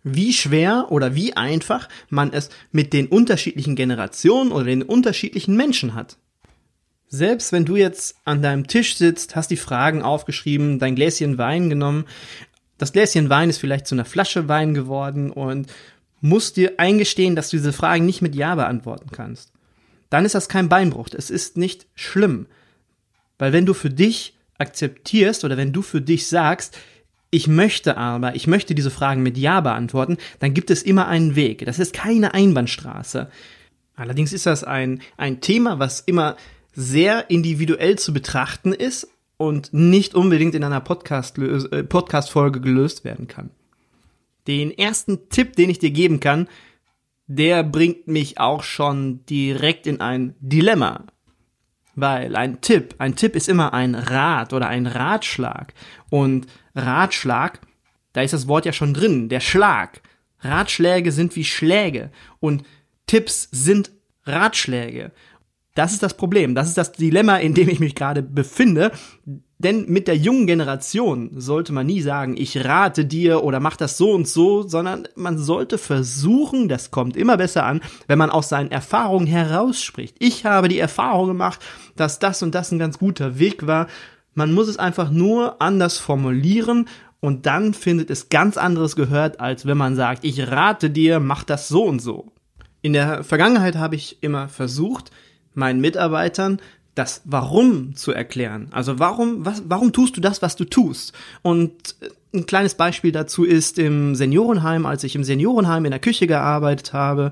wie 0.03 0.33
schwer 0.33 0.87
oder 0.89 1.15
wie 1.15 1.35
einfach 1.35 1.87
man 2.09 2.31
es 2.33 2.49
mit 2.71 2.93
den 2.93 3.07
unterschiedlichen 3.07 3.75
Generationen 3.75 4.51
oder 4.51 4.65
den 4.65 4.83
unterschiedlichen 4.83 5.55
Menschen 5.55 5.93
hat. 5.93 6.17
Selbst 7.13 7.51
wenn 7.51 7.65
du 7.65 7.75
jetzt 7.75 8.15
an 8.23 8.41
deinem 8.41 8.67
Tisch 8.67 8.95
sitzt, 8.95 9.35
hast 9.35 9.51
die 9.51 9.57
Fragen 9.57 10.01
aufgeschrieben, 10.01 10.79
dein 10.79 10.95
Gläschen 10.95 11.37
Wein 11.37 11.69
genommen, 11.69 12.05
das 12.77 12.93
Gläschen 12.93 13.29
Wein 13.29 13.49
ist 13.49 13.57
vielleicht 13.57 13.85
zu 13.85 13.95
einer 13.95 14.05
Flasche 14.05 14.47
Wein 14.47 14.73
geworden 14.73 15.29
und 15.29 15.69
musst 16.21 16.55
dir 16.55 16.79
eingestehen, 16.79 17.35
dass 17.35 17.49
du 17.49 17.57
diese 17.57 17.73
Fragen 17.73 18.05
nicht 18.05 18.21
mit 18.21 18.33
Ja 18.33 18.55
beantworten 18.55 19.09
kannst. 19.11 19.51
Dann 20.09 20.23
ist 20.23 20.35
das 20.35 20.47
kein 20.47 20.69
Beinbruch. 20.69 21.09
Es 21.11 21.29
ist 21.29 21.57
nicht 21.57 21.85
schlimm. 21.95 22.45
Weil 23.37 23.51
wenn 23.51 23.65
du 23.65 23.73
für 23.73 23.89
dich 23.89 24.37
akzeptierst 24.57 25.43
oder 25.43 25.57
wenn 25.57 25.73
du 25.73 25.81
für 25.81 26.01
dich 26.01 26.27
sagst, 26.27 26.77
ich 27.29 27.47
möchte 27.47 27.97
aber, 27.97 28.35
ich 28.35 28.47
möchte 28.47 28.73
diese 28.73 28.91
Fragen 28.91 29.21
mit 29.21 29.37
Ja 29.37 29.59
beantworten, 29.59 30.17
dann 30.39 30.53
gibt 30.53 30.71
es 30.71 30.81
immer 30.81 31.09
einen 31.09 31.35
Weg. 31.35 31.65
Das 31.65 31.77
ist 31.77 31.91
keine 31.93 32.33
Einbahnstraße. 32.33 33.29
Allerdings 33.97 34.31
ist 34.31 34.45
das 34.45 34.63
ein, 34.63 35.01
ein 35.17 35.41
Thema, 35.41 35.77
was 35.77 35.99
immer 35.99 36.37
sehr 36.73 37.29
individuell 37.29 37.97
zu 37.97 38.13
betrachten 38.13 38.73
ist 38.73 39.07
und 39.37 39.73
nicht 39.73 40.15
unbedingt 40.15 40.55
in 40.55 40.63
einer 40.63 40.81
Podcast-Folge 40.81 41.83
Podcast 41.83 42.33
gelöst 42.33 43.03
werden 43.03 43.27
kann. 43.27 43.49
Den 44.47 44.71
ersten 44.71 45.29
Tipp, 45.29 45.55
den 45.55 45.69
ich 45.69 45.79
dir 45.79 45.91
geben 45.91 46.19
kann, 46.19 46.47
der 47.27 47.63
bringt 47.63 48.07
mich 48.07 48.39
auch 48.39 48.63
schon 48.63 49.25
direkt 49.25 49.87
in 49.87 50.01
ein 50.01 50.35
Dilemma. 50.39 51.05
Weil 51.95 52.35
ein 52.35 52.61
Tipp, 52.61 52.95
ein 52.99 53.15
Tipp 53.15 53.35
ist 53.35 53.49
immer 53.49 53.73
ein 53.73 53.95
Rat 53.95 54.53
oder 54.53 54.67
ein 54.67 54.87
Ratschlag. 54.87 55.73
Und 56.09 56.47
Ratschlag, 56.75 57.59
da 58.13 58.21
ist 58.21 58.33
das 58.33 58.47
Wort 58.47 58.65
ja 58.65 58.73
schon 58.73 58.93
drin, 58.93 59.29
der 59.29 59.39
Schlag. 59.39 60.01
Ratschläge 60.39 61.11
sind 61.11 61.35
wie 61.35 61.43
Schläge 61.43 62.11
und 62.39 62.63
Tipps 63.07 63.49
sind 63.51 63.91
Ratschläge. 64.25 65.11
Das 65.73 65.93
ist 65.93 66.03
das 66.03 66.15
Problem. 66.15 66.53
Das 66.53 66.67
ist 66.67 66.77
das 66.77 66.91
Dilemma, 66.91 67.37
in 67.37 67.53
dem 67.53 67.69
ich 67.69 67.79
mich 67.79 67.95
gerade 67.95 68.21
befinde. 68.21 68.91
Denn 69.57 69.85
mit 69.87 70.07
der 70.07 70.17
jungen 70.17 70.47
Generation 70.47 71.31
sollte 71.35 71.71
man 71.71 71.85
nie 71.85 72.01
sagen, 72.01 72.35
ich 72.35 72.65
rate 72.65 73.05
dir 73.05 73.43
oder 73.43 73.59
mach 73.59 73.77
das 73.77 73.95
so 73.95 74.11
und 74.11 74.27
so, 74.27 74.67
sondern 74.67 75.07
man 75.15 75.37
sollte 75.37 75.77
versuchen, 75.77 76.67
das 76.67 76.89
kommt 76.91 77.15
immer 77.15 77.37
besser 77.37 77.65
an, 77.65 77.81
wenn 78.07 78.17
man 78.17 78.31
aus 78.31 78.49
seinen 78.49 78.71
Erfahrungen 78.71 79.27
herausspricht. 79.27 80.15
Ich 80.19 80.45
habe 80.45 80.67
die 80.67 80.79
Erfahrung 80.79 81.27
gemacht, 81.27 81.59
dass 81.95 82.19
das 82.19 82.41
und 82.41 82.55
das 82.55 82.71
ein 82.71 82.79
ganz 82.79 82.97
guter 82.97 83.37
Weg 83.37 83.67
war. 83.67 83.87
Man 84.33 84.51
muss 84.51 84.67
es 84.67 84.79
einfach 84.79 85.11
nur 85.11 85.61
anders 85.61 85.99
formulieren 85.99 86.87
und 87.19 87.45
dann 87.45 87.75
findet 87.75 88.09
es 88.09 88.29
ganz 88.29 88.57
anderes 88.57 88.95
gehört, 88.95 89.39
als 89.39 89.67
wenn 89.67 89.77
man 89.77 89.95
sagt, 89.95 90.25
ich 90.25 90.49
rate 90.49 90.89
dir, 90.89 91.19
mach 91.19 91.43
das 91.43 91.67
so 91.67 91.83
und 91.83 91.99
so. 91.99 92.33
In 92.81 92.93
der 92.93 93.23
Vergangenheit 93.23 93.75
habe 93.75 93.95
ich 93.95 94.23
immer 94.23 94.49
versucht, 94.49 95.11
meinen 95.53 95.81
Mitarbeitern 95.81 96.59
das 96.95 97.21
Warum 97.25 97.95
zu 97.95 98.11
erklären. 98.11 98.67
Also 98.71 98.99
warum, 98.99 99.45
was, 99.45 99.63
warum 99.67 99.93
tust 99.93 100.17
du 100.17 100.21
das, 100.21 100.41
was 100.41 100.55
du 100.55 100.65
tust? 100.65 101.13
Und 101.41 101.71
äh, 102.01 102.09
ein 102.37 102.45
kleines 102.45 102.75
Beispiel 102.75 103.11
dazu 103.11 103.43
ist 103.43 103.79
im 103.79 104.15
Seniorenheim, 104.15 104.85
als 104.85 105.03
ich 105.03 105.15
im 105.15 105.23
Seniorenheim 105.23 105.85
in 105.85 105.91
der 105.91 105.99
Küche 105.99 106.27
gearbeitet 106.27 106.93
habe, 106.93 107.31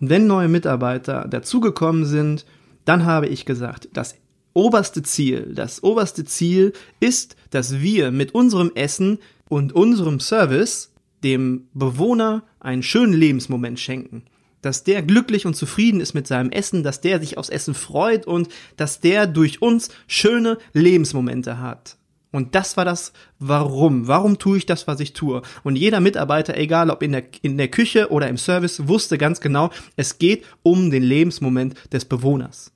wenn 0.00 0.26
neue 0.26 0.48
Mitarbeiter 0.48 1.26
dazugekommen 1.28 2.04
sind, 2.04 2.44
dann 2.84 3.06
habe 3.06 3.26
ich 3.26 3.46
gesagt, 3.46 3.88
das 3.92 4.16
oberste 4.52 5.02
Ziel, 5.02 5.52
das 5.54 5.82
oberste 5.82 6.24
Ziel 6.24 6.72
ist, 7.00 7.36
dass 7.50 7.80
wir 7.80 8.10
mit 8.10 8.34
unserem 8.34 8.70
Essen 8.74 9.18
und 9.48 9.72
unserem 9.72 10.20
Service 10.20 10.92
dem 11.22 11.68
Bewohner 11.72 12.42
einen 12.60 12.82
schönen 12.82 13.14
Lebensmoment 13.14 13.80
schenken 13.80 14.24
dass 14.64 14.84
der 14.84 15.02
glücklich 15.02 15.46
und 15.46 15.54
zufrieden 15.54 16.00
ist 16.00 16.14
mit 16.14 16.26
seinem 16.26 16.50
Essen, 16.50 16.82
dass 16.82 17.00
der 17.00 17.20
sich 17.20 17.38
aufs 17.38 17.48
Essen 17.48 17.74
freut 17.74 18.26
und 18.26 18.48
dass 18.76 19.00
der 19.00 19.26
durch 19.26 19.62
uns 19.62 19.90
schöne 20.06 20.58
Lebensmomente 20.72 21.58
hat. 21.58 21.96
Und 22.34 22.56
das 22.56 22.76
war 22.76 22.84
das 22.84 23.12
Warum. 23.38 24.08
Warum 24.08 24.38
tue 24.38 24.58
ich 24.58 24.66
das, 24.66 24.88
was 24.88 24.98
ich 24.98 25.12
tue? 25.12 25.42
Und 25.62 25.76
jeder 25.76 26.00
Mitarbeiter, 26.00 26.56
egal 26.56 26.90
ob 26.90 27.02
in 27.02 27.12
der, 27.12 27.22
in 27.42 27.56
der 27.58 27.68
Küche 27.68 28.10
oder 28.10 28.28
im 28.28 28.38
Service, 28.38 28.88
wusste 28.88 29.18
ganz 29.18 29.40
genau, 29.40 29.70
es 29.94 30.18
geht 30.18 30.44
um 30.64 30.90
den 30.90 31.04
Lebensmoment 31.04 31.74
des 31.92 32.04
Bewohners. 32.04 32.72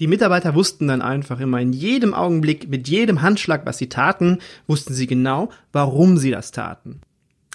Die 0.00 0.08
Mitarbeiter 0.08 0.56
wussten 0.56 0.88
dann 0.88 1.02
einfach 1.02 1.38
immer 1.38 1.60
in 1.60 1.72
jedem 1.72 2.14
Augenblick, 2.14 2.68
mit 2.68 2.88
jedem 2.88 3.22
Handschlag, 3.22 3.64
was 3.64 3.78
sie 3.78 3.88
taten, 3.88 4.38
wussten 4.66 4.92
sie 4.92 5.06
genau, 5.06 5.50
warum 5.72 6.18
sie 6.18 6.32
das 6.32 6.50
taten. 6.50 7.00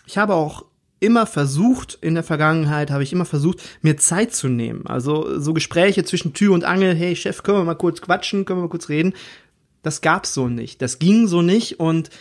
Ich 0.08 0.18
habe 0.18 0.36
auch 0.36 0.64
immer 1.02 1.26
versucht, 1.26 1.98
in 2.00 2.14
der 2.14 2.24
Vergangenheit 2.24 2.92
habe 2.92 3.04
ich 3.04 3.12
immer 3.12 3.26
versucht, 3.26 3.60
mir 3.82 3.98
Zeit 3.98 4.34
zu 4.34 4.48
nehmen. 4.48 4.86
Also 4.86 5.40
so 5.40 5.54
Gespräche 5.54 6.06
zwischen 6.06 6.34
Tür 6.34 6.54
und 6.54 6.64
Angel, 6.64 6.96
hey 6.96 7.16
Chef, 7.16 7.44
können 7.44 7.58
wir 7.58 7.64
mal 7.66 7.76
kurz 7.76 8.02
quatschen, 8.02 8.46
können 8.46 8.60
wir 8.60 8.64
mal 8.64 8.70
kurz 8.70 8.88
reden. 8.88 9.14
Das 9.82 10.02
gab's 10.02 10.34
so 10.34 10.48
nicht. 10.48 10.82
Das 10.82 11.00
ging 11.00 11.28
so 11.28 11.42
nicht 11.42 11.80
und 11.80 12.12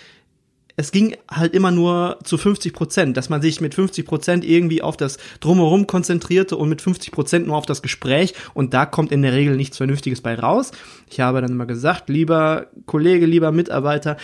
es 0.76 0.92
ging 0.92 1.14
halt 1.30 1.52
immer 1.52 1.70
nur 1.70 2.18
zu 2.24 2.38
50 2.38 2.72
Prozent, 2.72 3.16
dass 3.18 3.28
man 3.28 3.42
sich 3.42 3.60
mit 3.60 3.74
50 3.74 4.06
Prozent 4.06 4.44
irgendwie 4.46 4.80
auf 4.80 4.96
das 4.96 5.18
Drumherum 5.40 5.86
konzentrierte 5.86 6.56
und 6.56 6.70
mit 6.70 6.80
50 6.80 7.12
Prozent 7.12 7.46
nur 7.46 7.56
auf 7.56 7.66
das 7.66 7.82
Gespräch 7.82 8.32
und 8.54 8.72
da 8.72 8.86
kommt 8.86 9.12
in 9.12 9.20
der 9.20 9.34
Regel 9.34 9.56
nichts 9.56 9.76
Vernünftiges 9.76 10.22
bei 10.22 10.34
raus. 10.34 10.70
Ich 11.10 11.20
habe 11.20 11.42
dann 11.42 11.50
immer 11.50 11.66
gesagt, 11.66 12.08
lieber 12.08 12.68
Kollege, 12.86 13.26
lieber 13.26 13.52
Mitarbeiter, 13.52 14.16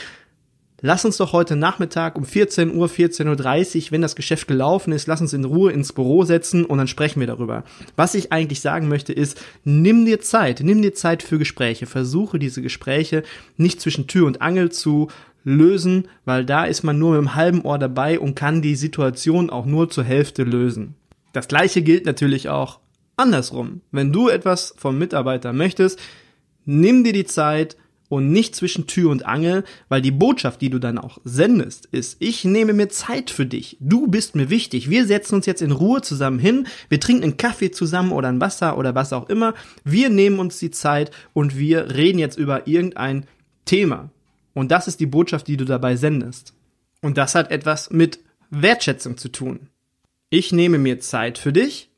lass 0.81 1.05
uns 1.05 1.17
doch 1.17 1.33
heute 1.33 1.57
Nachmittag 1.57 2.17
um 2.17 2.25
14 2.25 2.75
Uhr, 2.75 2.89
14.30 2.89 3.77
Uhr, 3.77 3.93
wenn 3.93 4.03
das 4.03 4.17
Geschäft 4.17 4.49
gelaufen 4.49 4.93
ist, 4.93 5.07
lass 5.07 5.21
uns 5.21 5.33
in 5.33 5.45
Ruhe 5.45 5.73
ins 5.73 5.93
Büro 5.93 6.25
setzen 6.25 6.65
und 6.65 6.79
dann 6.79 6.89
sprechen 6.89 7.21
wir 7.21 7.27
darüber. 7.27 7.65
Was 7.97 8.15
ich 8.15 8.33
eigentlich 8.33 8.61
sagen 8.61 8.89
möchte 8.89 9.13
ist, 9.13 9.41
nimm 9.65 10.05
dir 10.05 10.21
Zeit, 10.21 10.61
nimm 10.63 10.83
dir 10.83 10.95
Zeit 10.95 11.23
für 11.23 11.39
Gespräche, 11.39 11.87
versuche 11.87 12.39
diese 12.39 12.63
Gespräche 12.63 13.23
nicht 13.57 13.81
zwischen 13.81 14.07
Tür 14.07 14.27
und 14.27 14.43
Angel 14.43 14.71
zu 14.71 15.09
lösen, 15.45 16.09
weil 16.25 16.45
da 16.45 16.65
ist 16.65 16.83
man 16.83 16.99
nur 16.99 17.13
mit 17.13 17.19
einem 17.19 17.35
halben 17.35 17.63
Ohr 17.63 17.79
dabei 17.79 18.19
und 18.19 18.35
kann 18.35 18.63
die 18.63 18.75
Situation 18.75 19.49
auch 19.49 19.65
nur 19.65 19.89
zur 19.89 20.05
Hälfte 20.05 20.43
lösen. 20.43 20.95
Das 21.33 21.49
gleiche 21.49 21.83
gilt 21.83 22.05
natürlich 22.05 22.49
auch 22.49 22.81
andersrum. 23.17 23.81
Wenn 23.93 24.13
du 24.13 24.29
etwas 24.29 24.75
vom 24.77 24.99
Mitarbeiter 24.99 25.53
möchtest, 25.53 26.01
nimm 26.65 27.05
dir 27.05 27.13
die 27.13 27.27
Zeit, 27.27 27.77
und 28.09 28.31
nicht 28.31 28.55
zwischen 28.55 28.87
Tür 28.87 29.11
und 29.11 29.27
Angel, 29.27 29.65
weil 29.89 30.01
die 30.01 30.11
Botschaft, 30.11 30.61
die 30.61 30.71
du 30.71 30.79
dann 30.79 30.99
auch 30.99 31.19
sendest, 31.25 31.87
ist, 31.87 32.17
ich 32.21 32.45
nehme 32.45 32.73
mir 32.73 32.89
Zeit 32.89 33.31
für 33.31 33.47
dich. 33.47 33.77
Du 33.81 34.07
bist 34.07 34.35
mir 34.35 34.51
wichtig. 34.51 34.89
Wir 34.91 35.07
setzen 35.07 35.35
uns 35.37 35.47
jetzt 35.47 35.63
in 35.63 35.73
Ruhe 35.73 36.03
zusammen 36.03 36.39
hin. 36.39 36.67
Wir 36.89 37.01
trinken 37.01 37.25
einen 37.25 37.37
Kaffee 37.37 37.71
zusammen 37.71 38.13
oder 38.13 38.29
ein 38.29 38.41
Wasser 38.41 38.79
oder 38.79 38.95
was 38.95 39.13
auch 39.13 39.29
immer. 39.29 39.55
Wir 39.85 40.09
nehmen 40.09 40.39
uns 40.39 40.59
die 40.59 40.71
Zeit 40.71 41.11
und 41.33 41.59
wir 41.59 41.95
reden 41.95 42.19
jetzt 42.19 42.39
über 42.39 42.67
irgendein 42.67 43.27
Thema. 43.65 44.11
Und 44.55 44.71
das 44.71 44.89
ist 44.89 45.01
die 45.01 45.07
Botschaft, 45.07 45.49
die 45.49 45.57
du 45.57 45.65
dabei 45.65 45.97
sendest. 45.97 46.55
Und 47.03 47.19
das 47.19 47.35
hat 47.35 47.51
etwas 47.51 47.91
mit 47.91 48.21
Wertschätzung 48.51 49.19
zu 49.19 49.29
tun. 49.29 49.69
Ich 50.31 50.53
nehme 50.53 50.79
mir 50.79 51.01
Zeit 51.01 51.39
für 51.39 51.53
dich. 51.53 51.91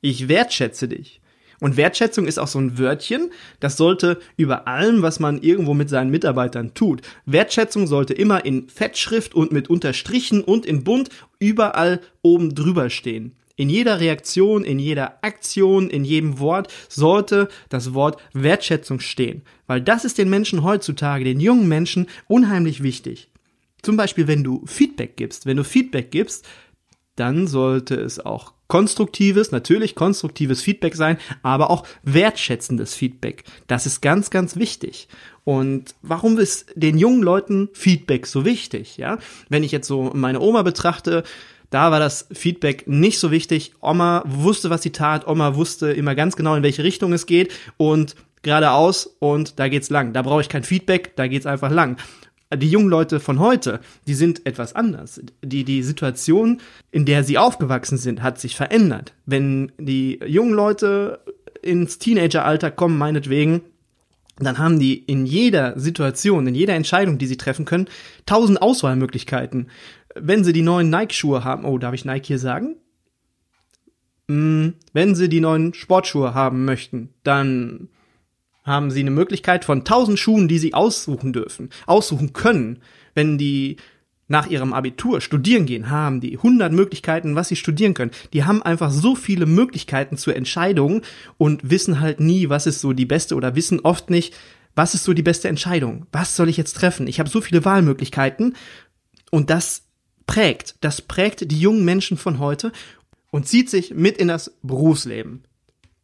Ich 0.00 0.28
wertschätze 0.28 0.88
dich. 0.88 1.20
Und 1.60 1.76
Wertschätzung 1.76 2.26
ist 2.26 2.38
auch 2.38 2.46
so 2.46 2.60
ein 2.60 2.78
Wörtchen, 2.78 3.30
das 3.58 3.76
sollte 3.76 4.20
über 4.36 4.68
allem, 4.68 5.02
was 5.02 5.18
man 5.18 5.42
irgendwo 5.42 5.74
mit 5.74 5.88
seinen 5.88 6.10
Mitarbeitern 6.10 6.74
tut. 6.74 7.02
Wertschätzung 7.26 7.86
sollte 7.86 8.14
immer 8.14 8.44
in 8.44 8.68
Fettschrift 8.68 9.34
und 9.34 9.50
mit 9.50 9.68
Unterstrichen 9.68 10.42
und 10.42 10.66
in 10.66 10.84
bunt 10.84 11.08
überall 11.40 12.00
oben 12.22 12.54
drüber 12.54 12.90
stehen. 12.90 13.34
In 13.56 13.68
jeder 13.68 13.98
Reaktion, 13.98 14.62
in 14.62 14.78
jeder 14.78 15.18
Aktion, 15.24 15.90
in 15.90 16.04
jedem 16.04 16.38
Wort 16.38 16.72
sollte 16.88 17.48
das 17.68 17.92
Wort 17.92 18.22
Wertschätzung 18.32 19.00
stehen. 19.00 19.42
Weil 19.66 19.80
das 19.80 20.04
ist 20.04 20.16
den 20.16 20.30
Menschen 20.30 20.62
heutzutage, 20.62 21.24
den 21.24 21.40
jungen 21.40 21.66
Menschen, 21.66 22.06
unheimlich 22.28 22.84
wichtig. 22.84 23.30
Zum 23.82 23.96
Beispiel, 23.96 24.28
wenn 24.28 24.44
du 24.44 24.62
Feedback 24.66 25.16
gibst. 25.16 25.44
Wenn 25.44 25.56
du 25.56 25.64
Feedback 25.64 26.12
gibst, 26.12 26.46
dann 27.16 27.48
sollte 27.48 27.96
es 27.96 28.24
auch 28.24 28.52
konstruktives, 28.68 29.50
natürlich 29.50 29.94
konstruktives 29.94 30.62
Feedback 30.62 30.94
sein, 30.94 31.18
aber 31.42 31.70
auch 31.70 31.84
wertschätzendes 32.02 32.94
Feedback. 32.94 33.44
Das 33.66 33.86
ist 33.86 34.00
ganz, 34.00 34.30
ganz 34.30 34.56
wichtig. 34.56 35.08
Und 35.44 35.94
warum 36.02 36.38
ist 36.38 36.66
den 36.74 36.98
jungen 36.98 37.22
Leuten 37.22 37.70
Feedback 37.72 38.26
so 38.26 38.44
wichtig? 38.44 38.98
Ja, 38.98 39.18
wenn 39.48 39.64
ich 39.64 39.72
jetzt 39.72 39.88
so 39.88 40.10
meine 40.14 40.40
Oma 40.40 40.62
betrachte, 40.62 41.24
da 41.70 41.90
war 41.90 41.98
das 41.98 42.28
Feedback 42.32 42.86
nicht 42.86 43.18
so 43.18 43.30
wichtig. 43.30 43.72
Oma 43.80 44.22
wusste, 44.26 44.70
was 44.70 44.82
sie 44.82 44.92
tat. 44.92 45.26
Oma 45.26 45.54
wusste 45.54 45.90
immer 45.90 46.14
ganz 46.14 46.36
genau, 46.36 46.54
in 46.54 46.62
welche 46.62 46.84
Richtung 46.84 47.12
es 47.12 47.26
geht 47.26 47.52
und 47.78 48.14
geradeaus 48.42 49.16
und 49.18 49.58
da 49.58 49.68
geht's 49.68 49.90
lang. 49.90 50.12
Da 50.12 50.22
brauche 50.22 50.42
ich 50.42 50.48
kein 50.48 50.62
Feedback, 50.62 51.16
da 51.16 51.26
geht's 51.26 51.46
einfach 51.46 51.70
lang 51.70 51.96
die 52.54 52.70
jungen 52.70 52.88
Leute 52.88 53.20
von 53.20 53.38
heute, 53.38 53.80
die 54.06 54.14
sind 54.14 54.46
etwas 54.46 54.74
anders. 54.74 55.20
Die, 55.44 55.64
die 55.64 55.82
Situation, 55.82 56.60
in 56.90 57.04
der 57.04 57.24
sie 57.24 57.38
aufgewachsen 57.38 57.98
sind, 57.98 58.22
hat 58.22 58.40
sich 58.40 58.56
verändert. 58.56 59.12
Wenn 59.26 59.72
die 59.78 60.18
jungen 60.26 60.54
Leute 60.54 61.20
ins 61.62 61.98
Teenageralter 61.98 62.70
kommen, 62.70 62.96
meinetwegen, 62.96 63.62
dann 64.38 64.58
haben 64.58 64.78
die 64.78 64.94
in 64.94 65.26
jeder 65.26 65.78
Situation, 65.78 66.46
in 66.46 66.54
jeder 66.54 66.74
Entscheidung, 66.74 67.18
die 67.18 67.26
sie 67.26 67.36
treffen 67.36 67.64
können, 67.64 67.88
tausend 68.24 68.62
Auswahlmöglichkeiten. 68.62 69.68
Wenn 70.14 70.44
sie 70.44 70.52
die 70.52 70.62
neuen 70.62 70.90
Nike-Schuhe 70.90 71.44
haben, 71.44 71.64
oh, 71.64 71.78
darf 71.78 71.94
ich 71.94 72.04
Nike 72.04 72.28
hier 72.28 72.38
sagen? 72.38 72.76
Hm, 74.28 74.74
wenn 74.92 75.14
sie 75.14 75.28
die 75.28 75.40
neuen 75.40 75.74
Sportschuhe 75.74 76.34
haben 76.34 76.64
möchten, 76.64 77.10
dann 77.24 77.88
haben 78.68 78.92
sie 78.92 79.00
eine 79.00 79.10
Möglichkeit 79.10 79.64
von 79.64 79.78
1000 79.78 80.18
Schuhen, 80.18 80.46
die 80.46 80.58
sie 80.58 80.74
aussuchen 80.74 81.32
dürfen, 81.32 81.70
aussuchen 81.86 82.32
können. 82.32 82.78
Wenn 83.14 83.38
die 83.38 83.76
nach 84.28 84.46
ihrem 84.46 84.72
Abitur 84.72 85.20
studieren 85.20 85.66
gehen, 85.66 85.90
haben 85.90 86.20
die 86.20 86.36
100 86.36 86.72
Möglichkeiten, 86.72 87.34
was 87.34 87.48
sie 87.48 87.56
studieren 87.56 87.94
können. 87.94 88.12
Die 88.32 88.44
haben 88.44 88.62
einfach 88.62 88.90
so 88.90 89.14
viele 89.14 89.46
Möglichkeiten 89.46 90.16
zur 90.16 90.36
Entscheidung 90.36 91.02
und 91.38 91.68
wissen 91.68 92.00
halt 92.00 92.20
nie, 92.20 92.48
was 92.48 92.66
ist 92.66 92.80
so 92.80 92.92
die 92.92 93.06
beste 93.06 93.34
oder 93.34 93.56
wissen 93.56 93.80
oft 93.80 94.10
nicht, 94.10 94.34
was 94.74 94.94
ist 94.94 95.04
so 95.04 95.14
die 95.14 95.22
beste 95.22 95.48
Entscheidung? 95.48 96.06
Was 96.12 96.36
soll 96.36 96.48
ich 96.48 96.56
jetzt 96.56 96.74
treffen? 96.74 97.08
Ich 97.08 97.18
habe 97.18 97.28
so 97.28 97.40
viele 97.40 97.64
Wahlmöglichkeiten 97.64 98.54
und 99.30 99.50
das 99.50 99.82
prägt, 100.26 100.76
das 100.82 101.00
prägt 101.00 101.50
die 101.50 101.58
jungen 101.58 101.84
Menschen 101.84 102.16
von 102.16 102.38
heute 102.38 102.70
und 103.30 103.48
zieht 103.48 103.70
sich 103.70 103.94
mit 103.94 104.18
in 104.18 104.28
das 104.28 104.54
Berufsleben 104.62 105.42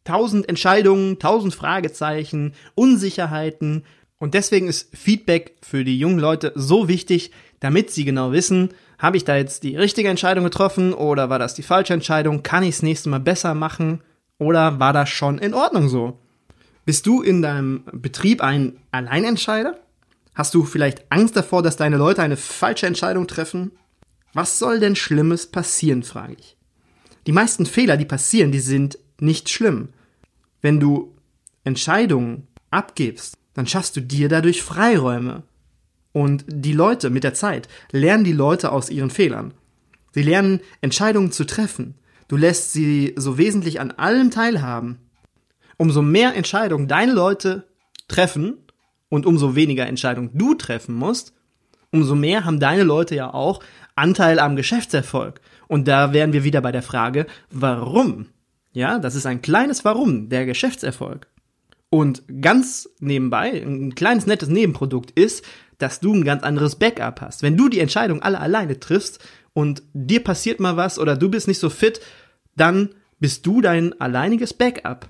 tausend 0.05 0.47
Entscheidungen, 0.47 1.19
tausend 1.19 1.53
Fragezeichen, 1.53 2.53
Unsicherheiten. 2.75 3.83
Und 4.17 4.33
deswegen 4.33 4.67
ist 4.67 4.95
Feedback 4.95 5.57
für 5.61 5.83
die 5.83 5.99
jungen 5.99 6.19
Leute 6.19 6.53
so 6.55 6.87
wichtig, 6.87 7.31
damit 7.59 7.91
sie 7.91 8.05
genau 8.05 8.31
wissen, 8.31 8.69
habe 8.97 9.17
ich 9.17 9.25
da 9.25 9.35
jetzt 9.35 9.63
die 9.63 9.75
richtige 9.75 10.07
Entscheidung 10.07 10.45
getroffen 10.45 10.93
oder 10.93 11.29
war 11.29 11.39
das 11.39 11.53
die 11.53 11.63
falsche 11.63 11.93
Entscheidung? 11.93 12.43
Kann 12.43 12.63
ich 12.63 12.75
es 12.75 12.83
nächste 12.83 13.09
Mal 13.09 13.19
besser 13.19 13.53
machen 13.53 14.01
oder 14.37 14.79
war 14.79 14.93
das 14.93 15.09
schon 15.09 15.37
in 15.37 15.53
Ordnung 15.53 15.89
so? 15.89 16.19
Bist 16.85 17.05
du 17.05 17.21
in 17.21 17.41
deinem 17.41 17.83
Betrieb 17.91 18.41
ein 18.41 18.77
Alleinentscheider? 18.91 19.79
Hast 20.33 20.53
du 20.53 20.63
vielleicht 20.63 21.11
Angst 21.11 21.35
davor, 21.35 21.63
dass 21.63 21.77
deine 21.77 21.97
Leute 21.97 22.21
eine 22.21 22.37
falsche 22.37 22.87
Entscheidung 22.87 23.27
treffen? 23.27 23.71
Was 24.33 24.59
soll 24.59 24.79
denn 24.79 24.95
Schlimmes 24.95 25.47
passieren, 25.47 26.03
frage 26.03 26.35
ich. 26.37 26.57
Die 27.25 27.31
meisten 27.31 27.65
Fehler, 27.65 27.97
die 27.97 28.05
passieren, 28.05 28.51
die 28.51 28.59
sind 28.59 28.99
nicht 29.19 29.49
schlimm. 29.49 29.89
Wenn 30.61 30.79
du 30.79 31.15
Entscheidungen 31.63 32.47
abgibst, 32.71 33.37
dann 33.53 33.67
schaffst 33.67 33.95
du 33.95 34.01
dir 34.01 34.29
dadurch 34.29 34.61
Freiräume. 34.61 35.43
Und 36.11 36.45
die 36.47 36.73
Leute 36.73 37.09
mit 37.09 37.23
der 37.23 37.33
Zeit 37.33 37.67
lernen 37.91 38.23
die 38.23 38.33
Leute 38.33 38.71
aus 38.71 38.89
ihren 38.89 39.09
Fehlern. 39.09 39.53
Sie 40.11 40.23
lernen 40.23 40.61
Entscheidungen 40.81 41.31
zu 41.31 41.45
treffen. 41.45 41.95
Du 42.27 42.37
lässt 42.37 42.71
sie 42.73 43.13
so 43.17 43.37
wesentlich 43.37 43.79
an 43.79 43.91
allem 43.91 44.31
teilhaben. 44.31 44.99
Umso 45.77 46.01
mehr 46.01 46.35
Entscheidungen 46.35 46.87
deine 46.87 47.11
Leute 47.11 47.67
treffen 48.07 48.57
und 49.09 49.25
umso 49.25 49.55
weniger 49.55 49.87
Entscheidungen 49.87 50.31
du 50.33 50.55
treffen 50.55 50.95
musst, 50.95 51.33
umso 51.91 52.15
mehr 52.15 52.45
haben 52.45 52.59
deine 52.59 52.83
Leute 52.83 53.15
ja 53.15 53.33
auch 53.33 53.61
Anteil 53.95 54.39
am 54.39 54.55
Geschäftserfolg. 54.55 55.41
Und 55.67 55.87
da 55.87 56.13
wären 56.13 56.33
wir 56.33 56.43
wieder 56.43 56.61
bei 56.61 56.71
der 56.71 56.83
Frage, 56.83 57.27
warum? 57.49 58.27
Ja, 58.75 58.99
das 58.99 59.15
ist 59.15 59.25
ein 59.25 59.41
kleines 59.41 59.85
Warum, 59.85 60.27
der 60.27 60.45
Geschäftserfolg. 60.45 61.27
Und 61.89 62.23
ganz 62.41 62.89
nebenbei, 62.99 63.63
ein 63.65 63.95
kleines 63.95 64.27
nettes 64.27 64.49
Nebenprodukt 64.49 65.11
ist, 65.11 65.45
dass 65.77 66.01
du 66.01 66.13
ein 66.13 66.25
ganz 66.25 66.43
anderes 66.43 66.75
Backup 66.75 67.21
hast. 67.21 67.41
Wenn 67.41 67.55
du 67.55 67.69
die 67.69 67.79
Entscheidung 67.79 68.21
alle 68.21 68.37
alleine 68.37 68.77
triffst 68.77 69.23
und 69.53 69.81
dir 69.93 70.21
passiert 70.21 70.59
mal 70.59 70.75
was 70.75 70.99
oder 70.99 71.15
du 71.15 71.29
bist 71.29 71.47
nicht 71.47 71.59
so 71.59 71.69
fit, 71.69 72.01
dann 72.57 72.89
bist 73.17 73.45
du 73.45 73.61
dein 73.61 73.99
alleiniges 74.01 74.53
Backup. 74.53 75.07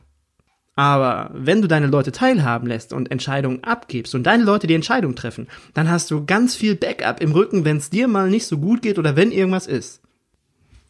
Aber 0.75 1.31
wenn 1.33 1.63
du 1.63 1.67
deine 1.67 1.87
Leute 1.87 2.11
teilhaben 2.11 2.67
lässt 2.67 2.93
und 2.93 3.09
Entscheidungen 3.09 3.63
abgibst 3.63 4.13
und 4.13 4.25
deine 4.25 4.43
Leute 4.43 4.67
die 4.67 4.75
Entscheidung 4.75 5.15
treffen, 5.15 5.47
dann 5.73 5.89
hast 5.89 6.11
du 6.11 6.23
ganz 6.27 6.53
viel 6.55 6.75
Backup 6.75 7.19
im 7.19 7.31
Rücken, 7.31 7.65
wenn 7.65 7.77
es 7.77 7.89
dir 7.89 8.07
mal 8.07 8.29
nicht 8.29 8.45
so 8.45 8.59
gut 8.59 8.83
geht 8.83 8.99
oder 8.99 9.15
wenn 9.15 9.31
irgendwas 9.31 9.65
ist. 9.65 10.04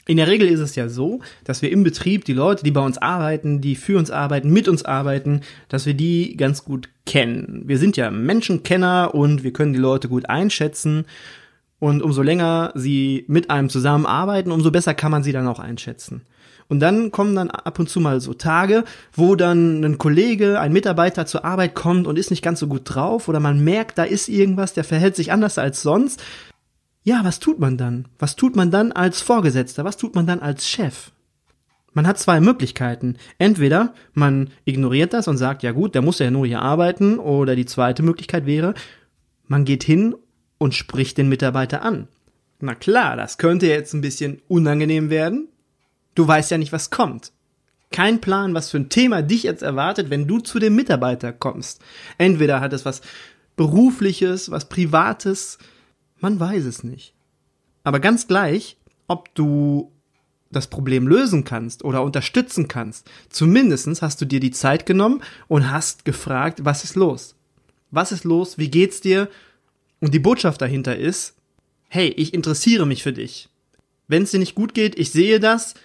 In 0.07 0.17
der 0.17 0.27
Regel 0.27 0.47
ist 0.47 0.59
es 0.59 0.75
ja 0.75 0.87
so, 0.87 1.21
dass 1.43 1.63
wir 1.63 1.71
im 1.71 1.83
Betrieb 1.83 2.25
die 2.25 2.33
Leute, 2.33 2.63
die 2.63 2.71
bei 2.71 2.81
uns 2.81 2.99
arbeiten, 2.99 3.59
die 3.59 3.75
für 3.75 3.97
uns 3.97 4.11
arbeiten, 4.11 4.51
mit 4.51 4.67
uns 4.67 4.85
arbeiten, 4.85 5.41
dass 5.67 5.87
wir 5.87 5.95
die 5.95 6.37
ganz 6.37 6.63
gut 6.63 6.89
kennen. 7.07 7.63
Wir 7.65 7.79
sind 7.79 7.97
ja 7.97 8.11
Menschenkenner 8.11 9.15
und 9.15 9.43
wir 9.43 9.51
können 9.51 9.73
die 9.73 9.79
Leute 9.79 10.07
gut 10.07 10.29
einschätzen. 10.29 11.05
Und 11.79 12.03
umso 12.03 12.21
länger 12.21 12.71
sie 12.75 13.25
mit 13.27 13.49
einem 13.49 13.69
zusammenarbeiten, 13.69 14.51
umso 14.51 14.71
besser 14.71 14.93
kann 14.93 15.11
man 15.11 15.23
sie 15.23 15.31
dann 15.31 15.47
auch 15.47 15.59
einschätzen. 15.59 16.21
Und 16.67 16.79
dann 16.79 17.11
kommen 17.11 17.35
dann 17.35 17.51
ab 17.51 17.77
und 17.79 17.89
zu 17.89 17.99
mal 17.99 18.21
so 18.21 18.33
Tage, 18.33 18.85
wo 19.13 19.35
dann 19.35 19.83
ein 19.83 19.97
Kollege, 19.97 20.59
ein 20.59 20.73
Mitarbeiter 20.73 21.25
zur 21.25 21.45
Arbeit 21.45 21.75
kommt 21.75 22.07
und 22.07 22.17
ist 22.17 22.31
nicht 22.31 22.43
ganz 22.43 22.59
so 22.59 22.67
gut 22.67 22.81
drauf 22.85 23.27
oder 23.27 23.39
man 23.39 23.63
merkt, 23.63 23.97
da 23.97 24.03
ist 24.03 24.29
irgendwas, 24.29 24.73
der 24.73 24.83
verhält 24.83 25.15
sich 25.15 25.31
anders 25.31 25.57
als 25.57 25.81
sonst. 25.81 26.23
Ja, 27.05 27.23
was 27.23 27.39
tut 27.39 27.59
man 27.59 27.77
dann? 27.77 28.09
Was 28.19 28.35
tut 28.35 28.57
man 28.57 28.69
dann 28.69 28.91
als 28.91 29.21
Vorgesetzter? 29.21 29.85
Was 29.85 29.95
tut 29.95 30.13
man 30.13 30.27
dann 30.27 30.41
als 30.41 30.67
Chef? 30.67 31.11
Man 31.93 32.05
hat 32.05 32.19
zwei 32.19 32.41
Möglichkeiten. 32.41 33.15
Entweder 33.37 33.93
man 34.13 34.49
ignoriert 34.65 35.13
das 35.13 35.29
und 35.29 35.37
sagt, 35.37 35.63
ja 35.63 35.71
gut, 35.71 35.95
der 35.95 36.01
muss 36.01 36.19
ja 36.19 36.29
nur 36.29 36.45
hier 36.45 36.61
arbeiten, 36.61 37.19
oder 37.19 37.55
die 37.55 37.65
zweite 37.65 38.03
Möglichkeit 38.03 38.45
wäre, 38.45 38.73
man 39.47 39.63
geht 39.63 39.85
hin 39.85 40.13
und 40.57 40.73
spricht 40.73 41.17
den 41.17 41.29
Mitarbeiter 41.29 41.83
an. 41.83 42.09
Na 42.59 42.75
klar, 42.75 43.15
das 43.15 43.37
könnte 43.37 43.67
jetzt 43.67 43.93
ein 43.93 44.01
bisschen 44.01 44.41
unangenehm 44.49 45.09
werden, 45.09 45.47
Du 46.15 46.25
weißt 46.25 46.49
ja 46.51 46.57
nicht, 46.57 46.71
was 46.71 46.89
kommt. 46.89 47.33
Kein 47.91 48.19
Plan, 48.19 48.53
was 48.53 48.71
für 48.71 48.77
ein 48.77 48.89
Thema 48.89 49.21
dich 49.21 49.43
jetzt 49.43 49.61
erwartet, 49.61 50.09
wenn 50.09 50.27
du 50.27 50.39
zu 50.39 50.59
dem 50.59 50.75
Mitarbeiter 50.75 51.31
kommst. 51.31 51.81
Entweder 52.17 52.61
hat 52.61 52.73
es 52.73 52.85
was 52.85 53.01
berufliches, 53.55 54.49
was 54.49 54.67
privates, 54.67 55.59
man 56.25 56.39
weiß 56.39 56.65
es 56.65 56.83
nicht. 56.83 57.13
Aber 57.83 57.99
ganz 57.99 58.25
gleich, 58.25 58.77
ob 59.07 59.35
du 59.35 59.91
das 60.49 60.71
Problem 60.71 61.07
lösen 61.07 61.43
kannst 61.43 61.83
oder 61.83 62.01
unterstützen 62.01 62.67
kannst, 62.67 63.07
zumindestens 63.29 64.01
hast 64.01 64.19
du 64.21 64.25
dir 64.25 64.39
die 64.39 64.49
Zeit 64.49 64.87
genommen 64.87 65.21
und 65.47 65.69
hast 65.69 66.03
gefragt, 66.03 66.65
was 66.65 66.83
ist 66.83 66.95
los? 66.95 67.35
Was 67.91 68.11
ist 68.11 68.23
los? 68.23 68.57
Wie 68.57 68.71
geht's 68.71 69.01
dir? 69.01 69.29
Und 69.99 70.15
die 70.15 70.19
Botschaft 70.19 70.63
dahinter 70.63 70.95
ist, 70.95 71.35
hey, 71.89 72.07
ich 72.07 72.33
interessiere 72.33 72.87
mich 72.87 73.03
für 73.03 73.13
dich. 73.13 73.47
Wenn 74.07 74.23
es 74.23 74.31
dir 74.31 74.39
nicht 74.39 74.55
gut 74.55 74.73
geht, 74.73 74.97
ich 74.97 75.11
sehe 75.11 75.39
das, 75.39 75.75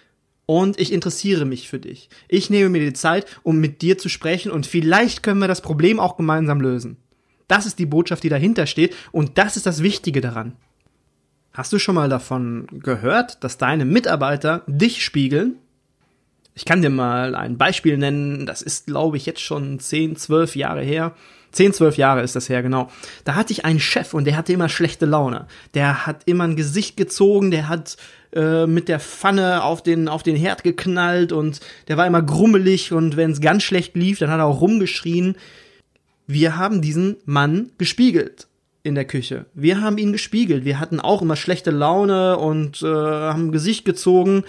und 0.46 0.80
ich 0.80 0.92
interessiere 0.92 1.44
mich 1.44 1.68
für 1.68 1.78
dich. 1.78 2.08
Ich 2.26 2.50
nehme 2.50 2.70
mir 2.70 2.80
die 2.80 2.94
Zeit, 2.94 3.26
um 3.44 3.60
mit 3.60 3.82
dir 3.82 3.98
zu 3.98 4.08
sprechen 4.08 4.50
und 4.50 4.66
vielleicht 4.66 5.22
können 5.22 5.38
wir 5.38 5.46
das 5.46 5.60
Problem 5.60 6.00
auch 6.00 6.16
gemeinsam 6.16 6.60
lösen. 6.60 6.96
Das 7.50 7.66
ist 7.66 7.80
die 7.80 7.86
Botschaft, 7.86 8.22
die 8.22 8.28
dahinter 8.28 8.66
steht 8.66 8.94
und 9.10 9.36
das 9.36 9.56
ist 9.56 9.66
das 9.66 9.82
Wichtige 9.82 10.20
daran. 10.20 10.52
Hast 11.52 11.72
du 11.72 11.80
schon 11.80 11.96
mal 11.96 12.08
davon 12.08 12.68
gehört, 12.70 13.42
dass 13.42 13.58
deine 13.58 13.84
Mitarbeiter 13.84 14.62
dich 14.68 15.04
spiegeln? 15.04 15.56
Ich 16.54 16.64
kann 16.64 16.80
dir 16.80 16.90
mal 16.90 17.34
ein 17.34 17.58
Beispiel 17.58 17.98
nennen, 17.98 18.46
das 18.46 18.62
ist, 18.62 18.86
glaube 18.86 19.16
ich, 19.16 19.26
jetzt 19.26 19.40
schon 19.40 19.80
10, 19.80 20.14
12 20.14 20.54
Jahre 20.54 20.82
her. 20.82 21.16
10, 21.50 21.72
12 21.72 21.96
Jahre 21.96 22.22
ist 22.22 22.36
das 22.36 22.48
her, 22.48 22.62
genau. 22.62 22.88
Da 23.24 23.34
hatte 23.34 23.52
ich 23.52 23.64
einen 23.64 23.80
Chef 23.80 24.14
und 24.14 24.26
der 24.26 24.36
hatte 24.36 24.52
immer 24.52 24.68
schlechte 24.68 25.06
Laune. 25.06 25.48
Der 25.74 26.06
hat 26.06 26.22
immer 26.26 26.44
ein 26.44 26.54
Gesicht 26.54 26.96
gezogen, 26.96 27.50
der 27.50 27.68
hat 27.68 27.96
äh, 28.32 28.66
mit 28.66 28.88
der 28.88 29.00
Pfanne 29.00 29.64
auf 29.64 29.82
den, 29.82 30.06
auf 30.06 30.22
den 30.22 30.36
Herd 30.36 30.62
geknallt 30.62 31.32
und 31.32 31.58
der 31.88 31.96
war 31.96 32.06
immer 32.06 32.22
grummelig 32.22 32.92
und 32.92 33.16
wenn 33.16 33.32
es 33.32 33.40
ganz 33.40 33.64
schlecht 33.64 33.96
lief, 33.96 34.20
dann 34.20 34.30
hat 34.30 34.38
er 34.38 34.46
auch 34.46 34.60
rumgeschrien. 34.60 35.34
Wir 36.32 36.56
haben 36.56 36.80
diesen 36.80 37.16
Mann 37.24 37.70
gespiegelt 37.76 38.46
in 38.84 38.94
der 38.94 39.04
Küche. 39.04 39.46
Wir 39.52 39.80
haben 39.80 39.98
ihn 39.98 40.12
gespiegelt. 40.12 40.64
Wir 40.64 40.78
hatten 40.78 41.00
auch 41.00 41.22
immer 41.22 41.34
schlechte 41.34 41.72
Laune 41.72 42.38
und 42.38 42.82
äh, 42.82 42.86
haben 42.86 43.50
Gesicht 43.50 43.84
gezogen. 43.84 44.44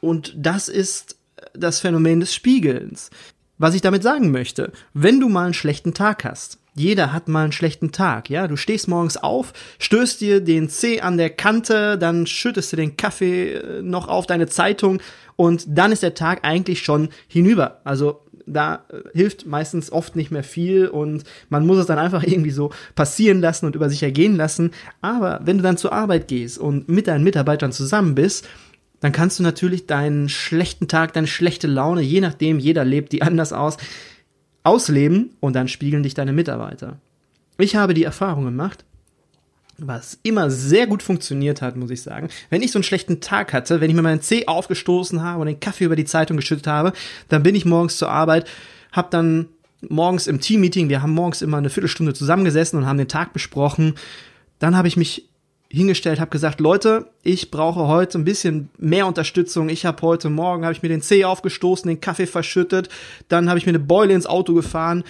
Und 0.00 0.32
das 0.38 0.70
ist 0.70 1.16
das 1.52 1.80
Phänomen 1.80 2.20
des 2.20 2.34
Spiegelns. 2.34 3.10
Was 3.58 3.74
ich 3.74 3.82
damit 3.82 4.02
sagen 4.02 4.30
möchte, 4.30 4.72
wenn 4.94 5.20
du 5.20 5.28
mal 5.28 5.44
einen 5.44 5.54
schlechten 5.54 5.92
Tag 5.92 6.24
hast, 6.24 6.60
jeder 6.74 7.12
hat 7.12 7.28
mal 7.28 7.44
einen 7.44 7.52
schlechten 7.52 7.92
Tag, 7.92 8.30
ja. 8.30 8.48
Du 8.48 8.56
stehst 8.56 8.88
morgens 8.88 9.18
auf, 9.18 9.52
stößt 9.78 10.20
dir 10.20 10.40
den 10.40 10.68
Zeh 10.70 11.00
an 11.00 11.18
der 11.18 11.30
Kante, 11.30 11.98
dann 11.98 12.26
schüttest 12.26 12.72
du 12.72 12.76
den 12.76 12.96
Kaffee 12.96 13.52
äh, 13.52 13.82
noch 13.82 14.08
auf 14.08 14.26
deine 14.26 14.46
Zeitung 14.46 15.00
und 15.36 15.64
dann 15.68 15.92
ist 15.92 16.02
der 16.02 16.14
Tag 16.14 16.40
eigentlich 16.42 16.82
schon 16.82 17.10
hinüber. 17.28 17.80
Also 17.84 18.25
da 18.46 18.84
äh, 18.88 19.00
hilft 19.12 19.46
meistens 19.46 19.90
oft 19.92 20.16
nicht 20.16 20.30
mehr 20.30 20.44
viel 20.44 20.88
und 20.88 21.24
man 21.48 21.66
muss 21.66 21.78
es 21.78 21.86
dann 21.86 21.98
einfach 21.98 22.22
irgendwie 22.26 22.50
so 22.50 22.70
passieren 22.94 23.40
lassen 23.40 23.66
und 23.66 23.76
über 23.76 23.90
sich 23.90 24.02
ergehen 24.02 24.36
lassen. 24.36 24.70
Aber 25.00 25.40
wenn 25.44 25.58
du 25.58 25.62
dann 25.62 25.76
zur 25.76 25.92
Arbeit 25.92 26.28
gehst 26.28 26.58
und 26.58 26.88
mit 26.88 27.08
deinen 27.08 27.24
Mitarbeitern 27.24 27.72
zusammen 27.72 28.14
bist, 28.14 28.48
dann 29.00 29.12
kannst 29.12 29.38
du 29.38 29.42
natürlich 29.42 29.86
deinen 29.86 30.28
schlechten 30.28 30.88
Tag, 30.88 31.12
deine 31.12 31.26
schlechte 31.26 31.66
Laune, 31.66 32.00
je 32.00 32.20
nachdem, 32.20 32.58
jeder 32.58 32.84
lebt 32.84 33.12
die 33.12 33.22
anders 33.22 33.52
aus, 33.52 33.76
ausleben 34.62 35.30
und 35.40 35.54
dann 35.54 35.68
spiegeln 35.68 36.02
dich 36.02 36.14
deine 36.14 36.32
Mitarbeiter. 36.32 36.98
Ich 37.58 37.76
habe 37.76 37.94
die 37.94 38.04
Erfahrung 38.04 38.44
gemacht, 38.44 38.84
was 39.78 40.18
immer 40.22 40.50
sehr 40.50 40.86
gut 40.86 41.02
funktioniert 41.02 41.60
hat, 41.62 41.76
muss 41.76 41.90
ich 41.90 42.02
sagen. 42.02 42.28
Wenn 42.50 42.62
ich 42.62 42.72
so 42.72 42.78
einen 42.78 42.84
schlechten 42.84 43.20
Tag 43.20 43.52
hatte, 43.52 43.80
wenn 43.80 43.90
ich 43.90 43.96
mir 43.96 44.02
meinen 44.02 44.22
Zeh 44.22 44.46
aufgestoßen 44.46 45.22
habe 45.22 45.40
und 45.40 45.46
den 45.46 45.60
Kaffee 45.60 45.84
über 45.84 45.96
die 45.96 46.04
Zeitung 46.04 46.36
geschüttet 46.36 46.66
habe, 46.66 46.92
dann 47.28 47.42
bin 47.42 47.54
ich 47.54 47.64
morgens 47.64 47.98
zur 47.98 48.10
Arbeit, 48.10 48.48
habe 48.92 49.08
dann 49.10 49.48
morgens 49.88 50.26
im 50.26 50.40
Teammeeting, 50.40 50.88
wir 50.88 51.02
haben 51.02 51.12
morgens 51.12 51.42
immer 51.42 51.58
eine 51.58 51.70
Viertelstunde 51.70 52.14
zusammengesessen 52.14 52.78
und 52.78 52.86
haben 52.86 52.98
den 52.98 53.08
Tag 53.08 53.32
besprochen. 53.32 53.94
Dann 54.58 54.76
habe 54.76 54.88
ich 54.88 54.96
mich 54.96 55.28
hingestellt, 55.68 56.20
habe 56.20 56.30
gesagt, 56.30 56.60
Leute, 56.60 57.10
ich 57.22 57.50
brauche 57.50 57.86
heute 57.86 58.18
ein 58.18 58.24
bisschen 58.24 58.70
mehr 58.78 59.06
Unterstützung. 59.06 59.68
Ich 59.68 59.84
habe 59.84 60.00
heute 60.02 60.30
Morgen 60.30 60.64
habe 60.64 60.72
ich 60.72 60.82
mir 60.82 60.88
den 60.88 61.02
Zeh 61.02 61.24
aufgestoßen, 61.24 61.88
den 61.88 62.00
Kaffee 62.00 62.26
verschüttet, 62.26 62.88
dann 63.28 63.48
habe 63.48 63.58
ich 63.58 63.66
mir 63.66 63.70
eine 63.70 63.80
Beule 63.80 64.14
ins 64.14 64.26
Auto 64.26 64.54
gefahren. 64.54 65.04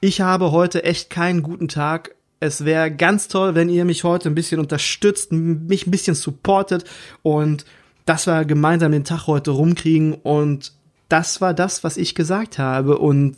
Ich 0.00 0.20
habe 0.20 0.52
heute 0.52 0.84
echt 0.84 1.10
keinen 1.10 1.42
guten 1.42 1.68
Tag. 1.68 2.14
Es 2.40 2.64
wäre 2.64 2.90
ganz 2.90 3.28
toll, 3.28 3.54
wenn 3.54 3.68
ihr 3.68 3.84
mich 3.84 4.04
heute 4.04 4.28
ein 4.28 4.34
bisschen 4.34 4.60
unterstützt, 4.60 5.32
mich 5.32 5.86
ein 5.86 5.90
bisschen 5.90 6.14
supportet 6.14 6.84
und 7.22 7.64
dass 8.06 8.26
wir 8.26 8.44
gemeinsam 8.44 8.92
den 8.92 9.04
Tag 9.04 9.26
heute 9.26 9.50
rumkriegen. 9.50 10.14
Und 10.14 10.72
das 11.08 11.40
war 11.40 11.52
das, 11.52 11.84
was 11.84 11.96
ich 11.96 12.14
gesagt 12.14 12.58
habe. 12.58 12.98
Und 12.98 13.36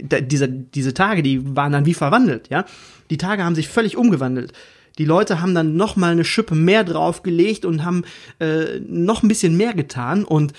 diese, 0.00 0.48
diese 0.48 0.94
Tage, 0.94 1.22
die 1.22 1.56
waren 1.56 1.72
dann 1.72 1.86
wie 1.86 1.94
verwandelt, 1.94 2.48
ja. 2.48 2.64
Die 3.10 3.18
Tage 3.18 3.44
haben 3.44 3.54
sich 3.54 3.68
völlig 3.68 3.96
umgewandelt. 3.96 4.52
Die 4.98 5.04
Leute 5.04 5.40
haben 5.40 5.54
dann 5.54 5.76
noch 5.76 5.96
mal 5.96 6.12
eine 6.12 6.24
Schippe 6.24 6.54
mehr 6.54 6.84
draufgelegt 6.84 7.64
und 7.64 7.84
haben 7.84 8.04
äh, 8.40 8.80
noch 8.80 9.22
ein 9.22 9.28
bisschen 9.28 9.56
mehr 9.56 9.74
getan. 9.74 10.24
Und 10.24 10.54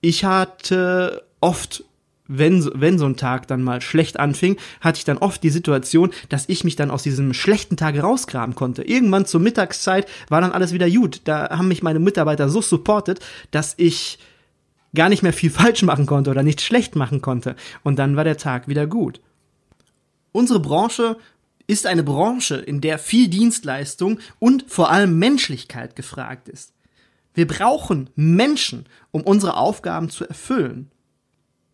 ich 0.00 0.24
hatte 0.24 1.22
oft 1.40 1.84
wenn, 2.30 2.70
wenn 2.74 2.98
so 2.98 3.06
ein 3.06 3.16
Tag 3.16 3.48
dann 3.48 3.62
mal 3.62 3.80
schlecht 3.80 4.18
anfing, 4.18 4.56
hatte 4.80 4.98
ich 4.98 5.04
dann 5.04 5.18
oft 5.18 5.42
die 5.42 5.50
Situation, 5.50 6.10
dass 6.28 6.48
ich 6.48 6.62
mich 6.62 6.76
dann 6.76 6.90
aus 6.90 7.02
diesem 7.02 7.34
schlechten 7.34 7.76
Tag 7.76 8.00
rausgraben 8.00 8.54
konnte. 8.54 8.82
Irgendwann 8.82 9.26
zur 9.26 9.40
Mittagszeit 9.40 10.08
war 10.28 10.40
dann 10.40 10.52
alles 10.52 10.72
wieder 10.72 10.88
gut. 10.88 11.22
Da 11.24 11.50
haben 11.50 11.68
mich 11.68 11.82
meine 11.82 11.98
Mitarbeiter 11.98 12.48
so 12.48 12.62
supportet, 12.62 13.18
dass 13.50 13.74
ich 13.76 14.18
gar 14.94 15.08
nicht 15.08 15.22
mehr 15.22 15.32
viel 15.32 15.50
falsch 15.60 15.82
machen 15.82 16.06
konnte 16.06 16.30
oder 16.30 16.44
nicht 16.44 16.60
schlecht 16.60 16.94
machen 16.94 17.20
konnte. 17.20 17.56
Und 17.82 17.98
dann 17.98 18.16
war 18.16 18.24
der 18.24 18.36
Tag 18.36 18.68
wieder 18.68 18.86
gut. 18.86 19.20
Unsere 20.32 20.60
Branche 20.60 21.16
ist 21.66 21.86
eine 21.86 22.04
Branche, 22.04 22.56
in 22.56 22.80
der 22.80 22.98
viel 22.98 23.28
Dienstleistung 23.28 24.20
und 24.38 24.64
vor 24.68 24.90
allem 24.90 25.18
Menschlichkeit 25.18 25.96
gefragt 25.96 26.48
ist. 26.48 26.72
Wir 27.34 27.46
brauchen 27.46 28.10
Menschen, 28.14 28.86
um 29.10 29.22
unsere 29.22 29.56
Aufgaben 29.56 30.10
zu 30.10 30.26
erfüllen. 30.26 30.90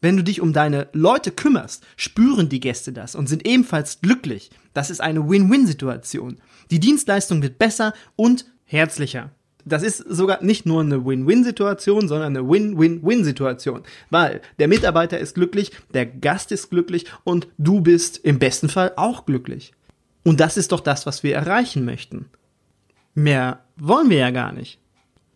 Wenn 0.01 0.17
du 0.17 0.25
dich 0.25 0.41
um 0.41 0.53
deine 0.53 0.89
Leute 0.93 1.31
kümmerst, 1.31 1.85
spüren 1.97 2.49
die 2.49 2.61
Gäste 2.61 2.93
das 2.93 3.15
und 3.15 3.29
sind 3.29 3.47
ebenfalls 3.47 4.01
glücklich. 4.01 4.51
Das 4.75 4.91
ist 4.91 5.01
eine 5.01 5.29
Win-Win-Situation. 5.29 6.39
Die 6.71 6.81
Dienstleistung 6.81 7.43
wird 7.43 7.59
besser 7.59 7.95
und 8.15 8.45
herzlicher. 8.65 9.31
Das 9.65 9.83
ist 9.83 9.99
sogar 9.99 10.45
nicht 10.45 10.65
nur 10.65 10.81
eine 10.81 11.05
Win-Win-Situation, 11.05 12.07
sondern 12.07 12.37
eine 12.37 12.49
Win-Win-Win-Situation. 12.49 13.83
Weil 14.11 14.41
der 14.61 14.69
Mitarbeiter 14.69 15.19
ist 15.19 15.35
glücklich, 15.35 15.73
der 15.93 16.07
Gast 16.07 16.53
ist 16.53 16.71
glücklich 16.71 17.07
und 17.25 17.49
du 17.59 17.81
bist 17.81 18.19
im 18.19 18.39
besten 18.39 18.69
Fall 18.69 18.93
auch 18.97 19.27
glücklich. 19.27 19.73
Und 20.23 20.41
das 20.41 20.57
ist 20.57 20.73
doch 20.73 20.81
das, 20.81 21.07
was 21.07 21.23
wir 21.23 21.35
erreichen 21.35 21.85
möchten. 21.85 22.27
Mehr 23.15 23.65
wollen 23.77 24.11
wir 24.11 24.19
ja 24.19 24.31
gar 24.31 24.53
nicht. 24.53 24.79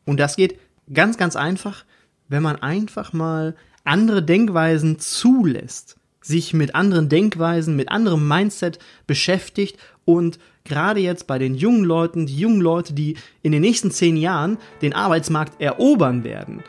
Und 0.04 0.20
das 0.20 0.36
geht 0.36 0.60
ganz, 0.92 1.16
ganz 1.16 1.34
einfach, 1.34 1.84
wenn 2.28 2.42
man 2.42 2.56
einfach 2.56 3.12
mal 3.12 3.56
andere 3.90 4.22
Denkweisen 4.22 5.00
zulässt, 5.00 5.96
sich 6.20 6.54
mit 6.54 6.76
anderen 6.76 7.08
Denkweisen, 7.08 7.74
mit 7.74 7.90
anderem 7.90 8.26
Mindset 8.28 8.78
beschäftigt 9.08 9.78
und 10.04 10.38
gerade 10.62 11.00
jetzt 11.00 11.26
bei 11.26 11.40
den 11.40 11.56
jungen 11.56 11.82
Leuten, 11.82 12.26
die 12.26 12.36
jungen 12.36 12.60
Leute, 12.60 12.92
die 12.92 13.16
in 13.42 13.50
den 13.50 13.62
nächsten 13.62 13.90
zehn 13.90 14.16
Jahren 14.16 14.58
den 14.80 14.92
Arbeitsmarkt 14.92 15.60
erobern 15.60 16.22
werden, 16.22 16.62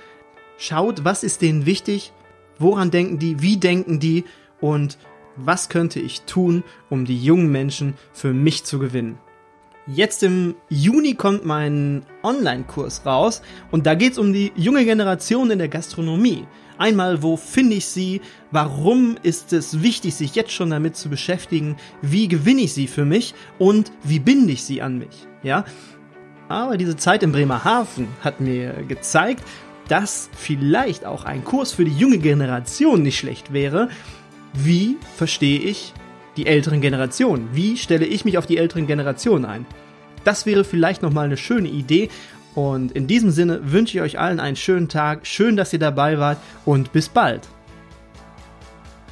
schaut, 0.58 1.06
was 1.06 1.24
ist 1.24 1.44
denen 1.44 1.68
wichtig, 1.68 2.12
woran 2.58 2.90
denken 2.90 3.20
die, 3.20 3.40
wie 3.40 3.58
denken 3.58 4.00
die 4.00 4.24
und 4.60 4.98
was 5.36 5.70
könnte 5.70 6.00
ich 6.00 6.22
tun, 6.22 6.64
um 6.90 7.06
die 7.06 7.24
jungen 7.24 7.52
Menschen 7.52 7.94
für 8.14 8.34
mich 8.34 8.64
zu 8.64 8.80
gewinnen. 8.80 9.20
Jetzt 9.86 10.24
im 10.24 10.56
Juni 10.70 11.16
kommt 11.16 11.46
mein 11.46 12.04
Online-Kurs 12.24 13.06
raus 13.06 13.42
und 13.72 13.86
da 13.86 13.94
geht 13.94 14.14
es 14.14 14.18
um 14.18 14.32
die 14.34 14.52
junge 14.56 14.86
Generation 14.86 15.52
in 15.52 15.60
der 15.60 15.70
Gastronomie. 15.70 16.48
Einmal, 16.82 17.22
wo 17.22 17.38
finde 17.38 17.76
ich 17.76 17.86
sie? 17.86 18.22
Warum 18.50 19.16
ist 19.22 19.54
es 19.54 19.84
wichtig, 19.84 20.16
sich 20.16 20.34
jetzt 20.34 20.52
schon 20.52 20.72
damit 20.72 20.96
zu 20.96 21.10
beschäftigen? 21.10 21.76
Wie 22.02 22.28
gewinne 22.28 22.62
ich 22.62 22.74
sie 22.74 22.88
für 22.88 23.06
mich? 23.06 23.36
Und 23.60 23.92
wie 24.02 24.18
binde 24.18 24.54
ich 24.54 24.64
sie 24.64 24.82
an 24.82 24.98
mich? 24.98 25.28
Ja? 25.44 25.64
Aber 26.50 26.78
diese 26.78 26.96
Zeit 26.96 27.22
in 27.22 27.32
Bremerhaven 27.32 28.08
hat 28.22 28.42
mir 28.42 28.84
gezeigt, 28.88 29.44
dass 29.90 30.32
vielleicht 30.36 31.06
auch 31.06 31.24
ein 31.24 31.44
Kurs 31.44 31.72
für 31.72 31.86
die 31.86 31.96
junge 31.96 32.18
Generation 32.18 33.04
nicht 33.04 33.20
schlecht 33.20 33.54
wäre. 33.54 33.90
Wie 34.54 34.98
verstehe 35.18 35.60
ich 35.60 35.94
die 36.36 36.48
älteren 36.48 36.82
Generationen? 36.82 37.50
Wie 37.54 37.78
stelle 37.78 38.08
ich 38.08 38.26
mich 38.26 38.40
auf 38.40 38.48
die 38.48 38.58
älteren 38.58 38.88
Generationen 38.88 39.46
ein? 39.46 39.68
Das 40.24 40.48
wäre 40.48 40.64
vielleicht 40.64 41.04
nochmal 41.04 41.26
eine 41.26 41.38
schöne 41.38 41.70
Idee. 41.70 42.10
Und 42.56 42.92
in 42.92 43.08
diesem 43.08 43.32
Sinne 43.32 43.72
wünsche 43.72 43.98
ich 43.98 44.04
euch 44.04 44.20
allen 44.20 44.40
einen 44.40 44.56
schönen 44.56 44.90
Tag. 44.90 45.26
Schön, 45.26 45.56
dass 45.56 45.74
ihr 45.74 45.80
dabei 45.80 46.20
wart 46.20 46.38
und 46.66 46.92
bis 46.92 47.10
bald. 47.10 47.48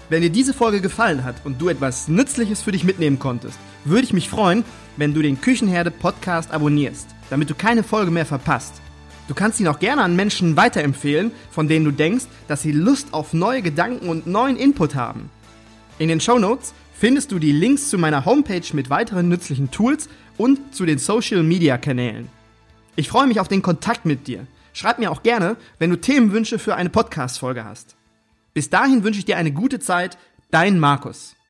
Wenn 0.10 0.22
dir 0.22 0.32
diese 0.32 0.54
Folge 0.54 0.82
gefallen 0.82 1.24
hat 1.24 1.36
und 1.46 1.62
du 1.62 1.70
etwas 1.70 2.08
Nützliches 2.08 2.64
für 2.64 2.72
dich 2.72 2.84
mitnehmen 2.84 3.20
konntest, 3.20 3.60
würde 3.86 4.04
ich 4.04 4.14
mich 4.14 4.28
freuen, 4.28 4.66
wenn 4.98 5.14
du 5.14 5.22
den 5.22 5.40
Küchenherde 5.40 5.92
Podcast 5.92 6.52
abonnierst, 6.52 7.08
damit 7.30 7.50
du 7.50 7.56
keine 7.56 7.84
Folge 7.84 8.12
mehr 8.12 8.26
verpasst. 8.26 8.82
Du 9.28 9.36
kannst 9.36 9.60
ihn 9.60 9.68
auch 9.68 9.78
gerne 9.78 10.02
an 10.02 10.16
Menschen 10.16 10.58
weiterempfehlen, 10.58 11.32
von 11.52 11.68
denen 11.68 11.86
du 11.86 11.92
denkst, 11.92 12.26
dass 12.48 12.64
sie 12.64 12.72
Lust 12.72 13.14
auf 13.14 13.34
neue 13.34 13.62
Gedanken 13.62 14.10
und 14.10 14.26
neuen 14.26 14.58
Input 14.58 14.96
haben. 14.96 15.30
In 16.00 16.10
den 16.10 16.20
Show 16.20 16.40
Notes 16.40 16.74
findest 16.94 17.32
du 17.32 17.38
die 17.38 17.52
Links 17.52 17.90
zu 17.90 18.00
meiner 18.00 18.26
Homepage 18.26 18.66
mit 18.74 18.90
weiteren 18.90 19.30
nützlichen 19.30 19.70
Tools 19.70 20.10
und 20.38 20.74
zu 20.74 20.88
den 20.88 20.98
Social 20.98 21.44
Media 21.44 21.78
Kanälen. 21.78 22.39
Ich 23.00 23.08
freue 23.08 23.28
mich 23.28 23.40
auf 23.40 23.48
den 23.48 23.62
Kontakt 23.62 24.06
mit 24.06 24.28
dir. 24.28 24.46
Schreib 24.74 25.00
mir 25.00 25.10
auch 25.10 25.24
gerne, 25.24 25.56
wenn 25.78 25.90
du 25.90 25.96
Themenwünsche 25.96 26.60
für 26.60 26.76
eine 26.76 26.90
Podcast-Folge 26.90 27.64
hast. 27.64 27.96
Bis 28.54 28.70
dahin 28.70 29.06
wünsche 29.06 29.20
ich 29.20 29.26
dir 29.26 29.38
eine 29.38 29.54
gute 29.54 29.80
Zeit. 29.80 30.18
Dein 30.52 30.80
Markus. 30.80 31.34